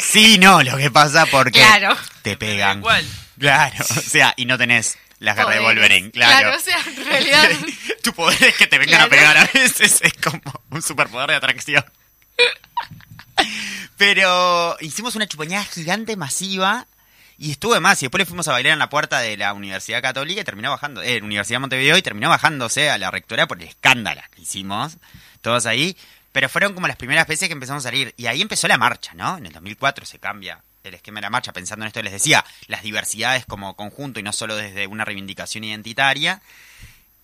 sí. 0.00 0.38
no, 0.38 0.62
lo 0.62 0.76
que 0.76 0.90
pasa 0.90 1.26
porque 1.26 1.60
Claro. 1.60 1.96
te 2.22 2.36
pegan. 2.36 2.80
cuál. 2.80 3.06
Claro, 3.38 3.76
o 3.80 4.00
sea, 4.00 4.34
y 4.36 4.44
no 4.44 4.58
tenés 4.58 4.98
las 5.18 5.36
garras 5.36 5.54
de. 5.56 5.60
Wolverine, 5.60 6.10
claro. 6.10 6.56
o 6.56 6.60
sea, 6.60 6.78
en 6.86 7.04
realidad. 7.04 7.48
tu 8.02 8.12
poder 8.12 8.42
es 8.44 8.56
que 8.56 8.66
te 8.66 8.78
vengan 8.78 9.02
a 9.02 9.08
Claro. 9.08 9.10
pegar 9.10 9.36
a 9.36 9.44
veces, 9.52 10.00
es 10.02 10.12
como 10.14 10.40
un 10.70 10.82
superpoder 10.82 11.30
de 11.30 11.36
atracción. 11.36 11.84
Pero 13.96 14.76
hicimos 14.80 15.16
una 15.16 15.26
chupoñada 15.26 15.64
gigante, 15.64 16.16
masiva, 16.16 16.86
y 17.36 17.50
estuve 17.50 17.80
más, 17.80 18.00
y 18.02 18.06
después 18.06 18.20
le 18.20 18.26
fuimos 18.26 18.48
a 18.48 18.52
bailar 18.52 18.72
en 18.72 18.78
la 18.78 18.90
puerta 18.90 19.20
de 19.20 19.36
la 19.36 19.52
Universidad 19.52 20.02
Católica 20.02 20.40
y 20.40 20.44
terminó 20.44 20.70
bajando, 20.70 21.02
eh, 21.02 21.20
Universidad 21.22 21.56
de 21.56 21.60
Montevideo, 21.60 21.96
y 21.96 22.02
terminó 22.02 22.28
bajándose 22.28 22.90
a 22.90 22.98
la 22.98 23.10
rectora 23.10 23.46
por 23.46 23.60
el 23.60 23.68
escándalo 23.68 24.20
que 24.34 24.42
hicimos, 24.42 24.96
todos 25.42 25.66
ahí. 25.66 25.96
Pero 26.32 26.48
fueron 26.48 26.74
como 26.74 26.86
las 26.86 26.96
primeras 26.96 27.26
veces 27.26 27.48
que 27.48 27.54
empezamos 27.54 27.84
a 27.84 27.88
salir. 27.88 28.14
Y 28.16 28.26
ahí 28.26 28.42
empezó 28.42 28.68
la 28.68 28.76
marcha, 28.78 29.12
¿no? 29.14 29.38
En 29.38 29.46
el 29.46 29.52
2004 29.52 30.04
se 30.04 30.18
cambia 30.18 30.60
el 30.88 30.94
esquema 30.94 31.18
de 31.18 31.22
la 31.22 31.30
marcha, 31.30 31.52
pensando 31.52 31.84
en 31.84 31.88
esto 31.88 32.02
les 32.02 32.12
decía, 32.12 32.44
las 32.66 32.82
diversidades 32.82 33.46
como 33.46 33.76
conjunto 33.76 34.20
y 34.20 34.22
no 34.22 34.32
solo 34.32 34.56
desde 34.56 34.86
una 34.86 35.04
reivindicación 35.04 35.64
identitaria. 35.64 36.40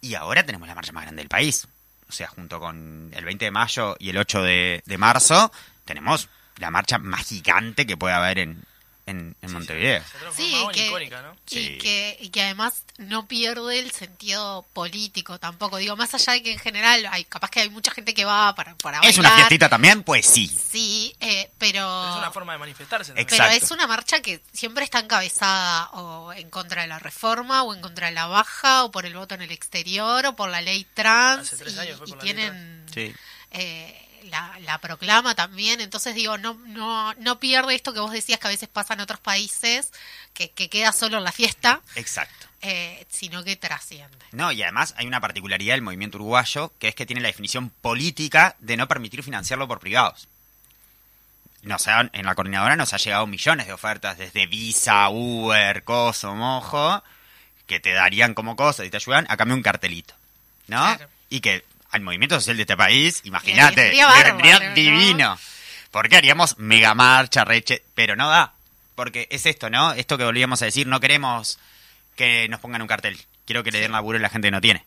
Y 0.01 0.15
ahora 0.15 0.45
tenemos 0.45 0.69
la 0.69 0.75
marcha 0.75 0.93
más 0.93 1.05
grande 1.05 1.23
del 1.23 1.29
país. 1.29 1.67
O 2.09 2.13
sea, 2.13 2.29
junto 2.29 2.61
con 2.61 3.11
el 3.15 3.25
20 3.25 3.47
de 3.47 3.51
mayo 3.51 3.97
y 3.99 4.11
el 4.11 4.19
8 4.19 4.43
de, 4.43 4.83
de 4.85 4.99
marzo, 4.99 5.51
tenemos 5.85 6.29
la 6.59 6.71
marcha 6.71 6.99
más 6.99 7.27
gigante 7.27 7.87
que 7.87 7.97
puede 7.97 8.15
haber 8.15 8.39
en, 8.39 8.63
en, 9.07 9.37
en 9.43 9.53
Montevideo. 9.53 10.03
Sí, 10.35 10.55
en 10.55 10.71
que, 10.71 10.87
icónica, 10.87 11.21
¿no? 11.23 11.35
y, 11.51 11.55
Sí. 11.55 11.79
que, 11.79 12.17
y 12.21 12.29
que 12.31 12.43
además 12.43 12.85
no 12.97 13.27
pierde 13.29 13.79
el 13.79 13.91
sentido 13.91 14.65
político 14.73 15.39
tampoco. 15.39 15.77
Digo, 15.77 15.95
más 15.97 16.15
allá 16.15 16.33
de 16.35 16.43
que 16.43 16.53
en 16.53 16.59
general 16.59 17.07
hay 17.11 17.25
capaz 17.25 17.51
que 17.51 17.61
hay 17.61 17.69
mucha 17.71 17.91
gente 17.93 18.15
que 18.15 18.25
va 18.25 18.55
para, 18.55 18.75
para 18.77 19.01
¿Es 19.01 19.19
una 19.19 19.31
fiestita 19.31 19.69
también? 19.69 20.03
Pues 20.03 20.25
sí. 20.27 20.47
Sí, 20.49 21.15
eh, 21.21 21.51
pero... 21.59 21.75
Pero 21.75 22.11
es 22.13 22.17
una 22.19 22.31
forma 22.31 22.53
de 22.55 22.59
manifestarse. 22.61 23.09
también. 23.11 23.27
Pero 23.29 23.45
Exacto. 23.45 23.65
es 23.65 23.71
una 23.73 23.87
marcha 23.87 24.21
que 24.21 24.41
siempre 24.53 24.85
está 24.85 25.01
encabezada 25.01 25.91
o 25.91 26.33
en 26.33 26.49
contra 26.51 26.83
de 26.83 26.89
la 26.89 26.99
reforma 26.99 27.63
o 27.63 27.75
en 27.75 27.81
contra 27.81 28.07
de 28.07 28.13
la 28.15 28.27
baja 28.27 28.85
o 28.85 28.91
por 28.91 29.05
el 29.07 29.15
voto 29.15 29.35
en 29.35 29.43
el 29.43 29.51
exterior 29.53 30.25
o 30.27 30.37
por 30.37 30.49
la 30.49 30.61
ley 30.63 30.87
trans 30.95 31.53
Hace 31.53 31.63
tres 31.65 31.75
y, 31.75 31.79
años 31.79 31.99
fue 31.99 32.07
y 32.07 32.11
por 32.11 32.19
la 32.19 32.25
ley 32.25 32.35
tienen 32.35 32.87
Sí. 32.93 33.15
eh, 33.51 34.01
la, 34.31 34.59
la 34.61 34.79
proclama 34.79 35.35
también. 35.35 35.81
Entonces 35.81 36.15
digo, 36.15 36.39
no, 36.39 36.55
no, 36.67 37.13
no 37.15 37.39
pierde 37.41 37.75
esto 37.75 37.93
que 37.93 38.01
vos 38.01 38.13
decías 38.13 38.39
que 38.41 38.47
a 38.47 38.51
veces 38.51 38.69
pasa 38.69 38.95
en 38.95 39.01
otros 39.01 39.21
países, 39.21 39.93
que, 40.33 40.51
que 40.51 40.69
queda 40.69 40.93
solo 40.93 41.19
en 41.19 41.25
la 41.25 41.33
fiesta, 41.33 41.81
Exacto. 41.95 42.47
eh, 42.63 43.07
sino 43.11 43.45
que 43.45 43.57
trasciende. 43.57 44.25
No, 44.33 44.51
y 44.53 44.63
además 44.63 44.95
hay 44.97 45.07
una 45.07 45.21
particularidad 45.21 45.75
del 45.75 45.83
movimiento 45.83 46.19
uruguayo, 46.19 46.73
que 46.79 46.89
es 46.89 46.95
que 46.95 47.07
tiene 47.07 47.23
la 47.23 47.29
definición 47.29 47.71
política 47.71 48.57
de 48.59 48.77
no 48.77 48.89
permitir 48.89 49.23
financiarlo 49.23 49.69
por 49.69 49.81
privados. 49.81 50.27
Nos 51.63 51.89
han- 51.89 52.11
en 52.13 52.27
la 52.27 52.35
coordinadora 52.35 52.77
nos 52.77 52.93
ha 52.93 52.99
llegado 52.99 53.27
millones 53.27 53.67
de 53.67 53.73
ofertas, 53.73 54.19
desde 54.19 54.47
Visa, 54.47 55.09
Uber, 55.09 55.83
Coso, 55.85 56.35
Mojo, 56.35 57.03
que 57.67 57.81
te 57.81 57.93
darían 57.93 58.35
como 58.35 58.55
cosas 58.57 58.85
y 58.87 58.91
te 58.91 58.99
ayudan 58.99 59.25
a 59.31 59.37
cambio 59.39 59.57
un 59.57 59.63
cartelito. 59.63 60.15
¿no? 60.67 60.77
Claro. 60.83 61.09
Y 61.31 61.41
que 61.41 61.65
al 61.95 62.01
movimiento 62.03 62.35
social 62.35 62.57
de 62.57 62.63
este 62.65 62.77
país, 62.77 63.21
imagínate, 63.25 63.83
vendría 63.83 64.09
vendría 64.25 64.59
¿no? 64.61 64.75
divino. 64.75 65.39
Porque 65.93 66.17
haríamos 66.17 66.59
mega 66.59 66.93
marcha, 66.95 67.45
reche, 67.45 67.85
pero 67.95 68.17
no 68.17 68.29
da. 68.29 68.53
Porque 68.97 69.29
es 69.31 69.47
esto, 69.47 69.71
¿no? 69.71 69.93
Esto 69.93 70.19
que 70.19 70.25
volvíamos 70.25 70.61
a 70.61 70.65
decir, 70.65 70.87
no 70.89 70.99
queremos 70.99 71.59
que 72.17 72.49
nos 72.49 72.59
pongan 72.61 72.83
un 72.83 72.89
cartel. 72.89 73.17
Quiero 73.47 73.63
que 73.63 73.71
le 73.71 73.79
den 73.81 73.93
laburo 73.93 74.19
a 74.19 74.21
la 74.21 74.29
gente 74.29 74.49
que 74.49 74.53
no 74.53 74.61
tiene. 74.61 74.85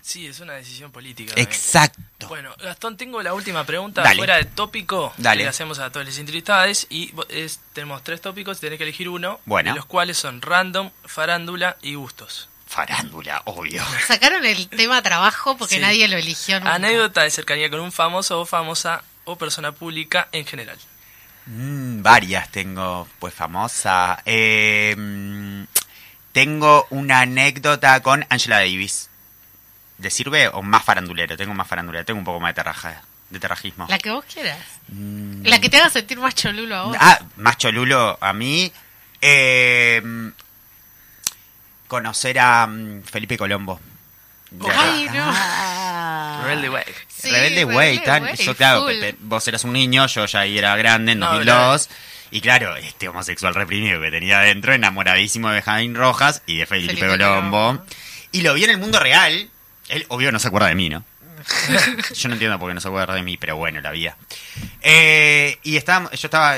Sí, 0.00 0.26
es 0.26 0.40
una 0.40 0.54
decisión 0.54 0.92
política. 0.92 1.30
también. 1.34 1.48
Exacto. 1.48 2.28
Bueno, 2.28 2.54
Gastón, 2.62 2.96
tengo 2.96 3.22
la 3.22 3.32
última 3.34 3.64
pregunta 3.64 4.02
Dale. 4.02 4.16
fuera 4.16 4.36
de 4.36 4.44
tópico 4.44 5.12
Dale. 5.18 5.38
que 5.38 5.44
le 5.44 5.48
hacemos 5.50 5.78
a 5.78 5.90
todos 5.90 6.04
los 6.06 6.16
entrevistados. 6.18 6.86
Y 6.90 7.12
es- 7.28 7.60
tenemos 7.74 8.02
tres 8.04 8.20
tópicos 8.20 8.58
y 8.58 8.60
tenés 8.62 8.78
que 8.78 8.84
elegir 8.84 9.08
uno. 9.08 9.40
Bueno. 9.46 9.70
de 9.72 9.76
los 9.76 9.86
cuales 9.86 10.16
son 10.18 10.40
random, 10.42 10.90
farándula 11.04 11.76
y 11.82 11.94
gustos. 11.96 12.48
Farándula, 12.74 13.40
obvio. 13.44 13.84
Sacaron 14.04 14.44
el 14.44 14.66
tema 14.68 15.00
trabajo 15.00 15.56
porque 15.56 15.76
Sí. 15.76 15.80
nadie 15.80 16.08
lo 16.08 16.16
eligió 16.16 16.58
nunca. 16.58 16.74
Anécdota 16.74 17.22
de 17.22 17.30
cercanía 17.30 17.70
con 17.70 17.78
un 17.78 17.92
famoso 17.92 18.40
o 18.40 18.46
famosa 18.46 19.04
o 19.24 19.36
persona 19.38 19.70
pública 19.70 20.28
en 20.32 20.44
general. 20.44 20.76
Mm, 21.46 22.02
varias 22.02 22.50
tengo, 22.50 23.06
pues 23.20 23.32
famosa. 23.32 24.20
Eh, 24.26 24.96
mm, 24.98 25.62
tengo 26.32 26.88
una 26.90 27.20
anécdota 27.20 28.00
con 28.02 28.26
Angela 28.28 28.56
Davis. 28.56 29.08
¿Le 29.98 30.10
sirve 30.10 30.48
o 30.48 30.60
más 30.62 30.82
farandulero? 30.82 31.36
Tengo 31.36 31.54
más 31.54 31.68
farandulero, 31.68 32.04
tengo 32.04 32.18
un 32.18 32.24
poco 32.24 32.40
más 32.40 32.50
de, 32.50 32.54
terraja, 32.54 33.02
de 33.30 33.38
terrajismo. 33.38 33.86
La 33.88 33.98
que 33.98 34.10
vos 34.10 34.24
quieras. 34.24 34.58
Mm, 34.88 35.46
La 35.46 35.60
que 35.60 35.68
te 35.68 35.76
haga 35.76 35.90
sentir 35.90 36.18
más 36.18 36.34
cholulo 36.34 36.74
a 36.76 36.82
vos. 36.86 36.96
Ah, 36.98 37.20
más 37.36 37.56
cholulo 37.56 38.18
a 38.20 38.32
mí. 38.32 38.72
Eh, 39.20 40.02
conocer 41.94 42.38
a 42.40 42.66
mm, 42.66 43.02
Felipe 43.04 43.38
Colombo. 43.38 43.80
Ay, 44.68 45.06
no. 45.12 45.24
Ah. 45.26 46.42
Rebelde 46.44 46.70
Way. 46.70 46.84
Sí, 47.08 47.30
Rebelde 47.30 47.64
Way, 47.64 47.98
tan- 48.00 48.34
yo 48.34 48.56
claro, 48.56 48.86
vos 49.20 49.46
eras 49.46 49.62
un 49.62 49.72
niño, 49.72 50.06
yo 50.06 50.26
ya 50.26 50.40
ahí 50.40 50.58
era 50.58 50.76
grande 50.76 51.12
en 51.12 51.20
No, 51.20 51.26
2002. 51.34 51.88
Y 52.32 52.40
claro, 52.40 52.74
este 52.76 53.08
homosexual 53.08 53.54
reprimido 53.54 54.00
que 54.00 54.10
tenía 54.10 54.40
adentro, 54.40 54.74
enamoradísimo 54.74 55.50
de 55.50 55.62
Jaime 55.62 55.96
Rojas 55.96 56.42
y 56.46 56.58
de 56.58 56.66
Felipe, 56.66 56.94
Felipe 56.94 57.16
Colombo. 57.16 57.58
Colombo. 57.58 57.86
Y 58.32 58.42
lo 58.42 58.54
vi 58.54 58.64
en 58.64 58.70
el 58.70 58.78
mundo 58.78 58.98
real. 58.98 59.48
Él, 59.88 60.04
obvio, 60.08 60.32
no 60.32 60.40
se 60.40 60.48
acuerda 60.48 60.66
de 60.66 60.74
mí, 60.74 60.88
¿no? 60.88 61.04
yo 62.14 62.28
no 62.28 62.34
entiendo 62.34 62.58
por 62.58 62.70
qué 62.70 62.74
no 62.74 62.80
se 62.80 62.88
acuerda 62.88 63.14
de 63.14 63.22
mí, 63.22 63.36
pero 63.36 63.56
bueno, 63.56 63.80
la 63.80 63.92
vida. 63.92 64.16
Eh, 64.82 65.58
y 65.62 65.76
estaba, 65.76 66.10
yo 66.10 66.26
estaba 66.26 66.56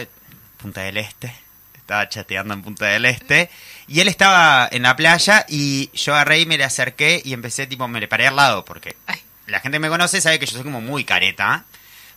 Punta 0.57 0.81
del 0.81 0.96
Este, 0.96 1.35
estaba 1.87 2.09
chateando 2.09 2.53
en 2.53 2.62
Punta 2.62 2.87
del 2.87 3.05
Este. 3.05 3.49
Y 3.87 4.01
él 4.01 4.09
estaba 4.09 4.68
en 4.72 4.83
la 4.83 4.96
playa 4.96 5.46
y 5.49 5.88
yo 5.94 6.14
agarré 6.14 6.40
y 6.40 6.46
me 6.46 6.59
le 6.59 6.64
acerqué 6.64 7.22
y 7.25 7.33
empecé, 7.33 7.68
tipo, 7.68 7.87
me 7.87 8.01
le 8.01 8.09
paré 8.09 8.27
al 8.27 8.35
lado 8.35 8.64
porque 8.64 8.96
Ay. 9.07 9.20
la 9.46 9.61
gente 9.61 9.77
que 9.77 9.81
me 9.81 9.88
conoce 9.88 10.20
sabe 10.20 10.40
que 10.40 10.46
yo 10.46 10.53
soy 10.53 10.64
como 10.64 10.81
muy 10.81 11.05
careta. 11.05 11.64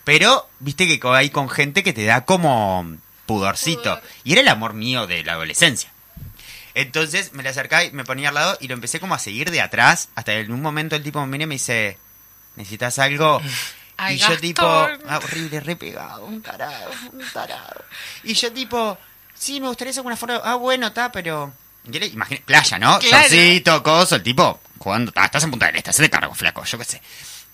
Pero, 0.03 0.49
viste 0.59 0.87
que 0.87 0.99
hay 1.09 1.29
con 1.29 1.49
gente 1.49 1.83
que 1.83 1.93
te 1.93 2.03
da 2.03 2.25
como 2.25 2.97
pudorcito. 3.27 3.99
Pudor. 3.99 4.03
Y 4.23 4.31
era 4.31 4.41
el 4.41 4.47
amor 4.47 4.73
mío 4.73 5.05
de 5.05 5.23
la 5.23 5.33
adolescencia. 5.33 5.91
Entonces 6.73 7.33
me 7.33 7.43
le 7.43 7.49
acercé 7.49 7.85
y 7.85 7.91
me 7.91 8.05
ponía 8.05 8.29
al 8.29 8.35
lado 8.35 8.57
y 8.59 8.67
lo 8.67 8.73
empecé 8.73 8.99
como 8.99 9.13
a 9.13 9.19
seguir 9.19 9.51
de 9.51 9.61
atrás. 9.61 10.09
Hasta 10.15 10.33
en 10.33 10.51
un 10.51 10.63
momento 10.63 10.95
el 10.95 11.03
tipo 11.03 11.21
me 11.21 11.27
mira 11.27 11.43
y 11.43 11.47
me 11.47 11.55
dice, 11.55 11.99
¿necesitas 12.55 12.97
algo? 12.97 13.39
Ay, 13.97 14.15
y 14.15 14.17
yo 14.17 14.29
Gastón. 14.29 14.41
tipo, 14.41 14.65
ah, 14.65 15.19
horrible, 15.21 15.59
re 15.59 15.75
pegado, 15.75 16.25
un 16.25 16.41
tarado, 16.41 16.89
un 17.11 17.23
tarado. 17.33 17.83
Y 18.23 18.33
yo 18.33 18.51
tipo, 18.51 18.97
sí, 19.39 19.59
me 19.61 19.67
gustaría 19.67 19.91
hacer 19.91 20.05
una 20.05 20.15
foto. 20.17 20.41
Ah, 20.43 20.55
bueno, 20.55 20.87
está, 20.87 21.11
pero... 21.11 21.51
Yo 21.85 21.99
le 21.99 22.07
imaginé, 22.07 22.41
playa, 22.45 22.77
¿no? 22.77 22.99
Claro. 22.99 23.23
Shortcito, 23.23 23.81
coso, 23.81 24.15
el 24.15 24.23
tipo 24.23 24.59
jugando, 24.77 25.11
ah, 25.15 25.25
estás 25.25 25.43
en 25.43 25.49
Punta 25.51 25.65
del 25.67 25.77
Este, 25.77 25.91
se 25.93 26.03
te 26.03 26.09
cargo, 26.09 26.35
flaco, 26.35 26.63
yo 26.63 26.77
qué 26.77 26.85
sé. 26.85 27.01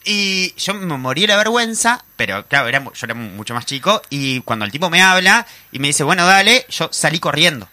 Y 0.04 0.54
yo 0.56 0.74
me 0.74 0.98
morí 0.98 1.22
de 1.22 1.28
la 1.28 1.38
vergüenza, 1.38 2.04
pero 2.16 2.46
claro, 2.48 2.68
era, 2.68 2.84
yo 2.84 2.92
era 3.06 3.14
mu- 3.16 3.30
mucho 3.32 3.54
más 3.54 3.66
chico. 3.66 4.02
Y 4.10 4.42
cuando 4.42 4.66
el 4.66 4.72
tipo 4.72 4.90
me 4.90 5.02
habla 5.02 5.48
y 5.72 5.80
me 5.80 5.88
dice, 5.88 6.04
bueno, 6.04 6.26
dale, 6.26 6.66
yo 6.70 6.90
salí 6.92 7.20
corriendo. 7.20 7.68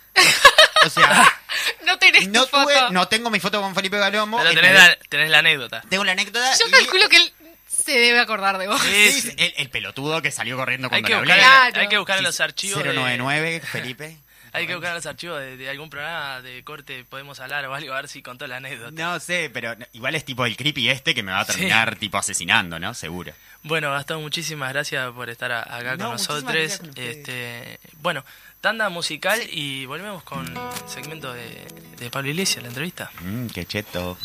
O 0.86 0.88
sea, 0.90 1.30
No 1.86 1.98
tenés 1.98 2.28
no, 2.28 2.44
tu 2.44 2.50
foto. 2.50 2.62
tuve, 2.64 2.90
no 2.90 3.08
tengo 3.08 3.28
mi 3.30 3.38
foto 3.40 3.60
con 3.60 3.74
Felipe 3.74 3.98
Galomo. 3.98 4.38
Pero 4.38 4.52
y 4.52 4.54
tenés 4.54 4.74
la, 4.74 4.96
tenés 5.08 5.30
la 5.30 5.38
anécdota. 5.40 5.82
Tengo 5.88 6.04
la 6.04 6.12
anécdota. 6.12 6.54
Yo 6.58 6.68
y- 6.68 6.70
calculo 6.70 7.08
que 7.10 7.16
él 7.18 7.32
se 7.84 7.98
debe 7.98 8.20
acordar 8.20 8.58
de 8.58 8.68
vos. 8.68 8.80
Sí. 8.80 9.32
el, 9.36 9.54
el 9.56 9.70
pelotudo 9.70 10.22
que 10.22 10.30
salió 10.30 10.56
corriendo 10.56 10.86
Hay 10.86 11.02
cuando 11.02 11.08
que, 11.08 11.14
le 11.14 11.20
buscar, 11.20 11.38
hablé. 11.38 11.70
Claro. 11.72 11.80
hay 11.82 11.88
que 11.88 11.98
buscar 11.98 12.18
en 12.18 12.24
los 12.24 12.40
archivos. 12.40 12.82
de- 12.82 12.92
099, 12.94 13.60
Felipe. 13.72 14.16
hay 14.52 14.66
que 14.66 14.74
buscar 14.74 14.90
en 14.90 14.96
los 14.96 15.06
archivos 15.06 15.40
de, 15.40 15.56
de 15.56 15.70
algún 15.70 15.88
programa 15.90 16.40
de 16.42 16.62
corte, 16.64 17.04
podemos 17.08 17.40
hablar 17.40 17.64
o 17.66 17.74
algo, 17.74 17.92
a 17.92 17.96
ver 17.96 18.08
si 18.08 18.22
contó 18.22 18.46
la 18.46 18.56
anécdota. 18.58 18.90
No 18.92 19.18
sé, 19.20 19.50
pero 19.52 19.74
igual 19.92 20.14
es 20.14 20.24
tipo 20.24 20.44
el 20.46 20.56
creepy 20.56 20.88
este 20.90 21.14
que 21.14 21.22
me 21.22 21.32
va 21.32 21.40
a 21.40 21.44
terminar 21.46 21.96
tipo 21.96 22.18
asesinando, 22.18 22.78
¿no? 22.78 22.92
Seguro. 22.94 23.32
Bueno, 23.64 23.90
Gastón, 23.92 24.20
muchísimas 24.22 24.72
gracias 24.72 25.10
por 25.12 25.30
estar 25.30 25.52
a- 25.52 25.62
acá 25.62 25.96
No, 25.96 26.04
con 26.06 26.12
muchísimas 26.12 26.42
nosotros. 26.42 26.52
gracias 26.52 26.78
con 26.80 26.88
ustedes. 26.90 27.16
Este, 27.18 27.80
bueno, 28.00 28.24
tanda 28.60 28.88
musical 28.88 29.40
y 29.50 29.86
volvemos 29.86 30.22
con 30.24 30.46
el 30.46 30.88
segmento 30.88 31.32
de, 31.32 31.64
de 31.98 32.10
Pablo 32.10 32.30
Iglesias, 32.30 32.62
la 32.62 32.68
entrevista. 32.68 33.10
Mmm, 33.20 33.46
qué 33.48 33.64
cheto. 33.64 34.18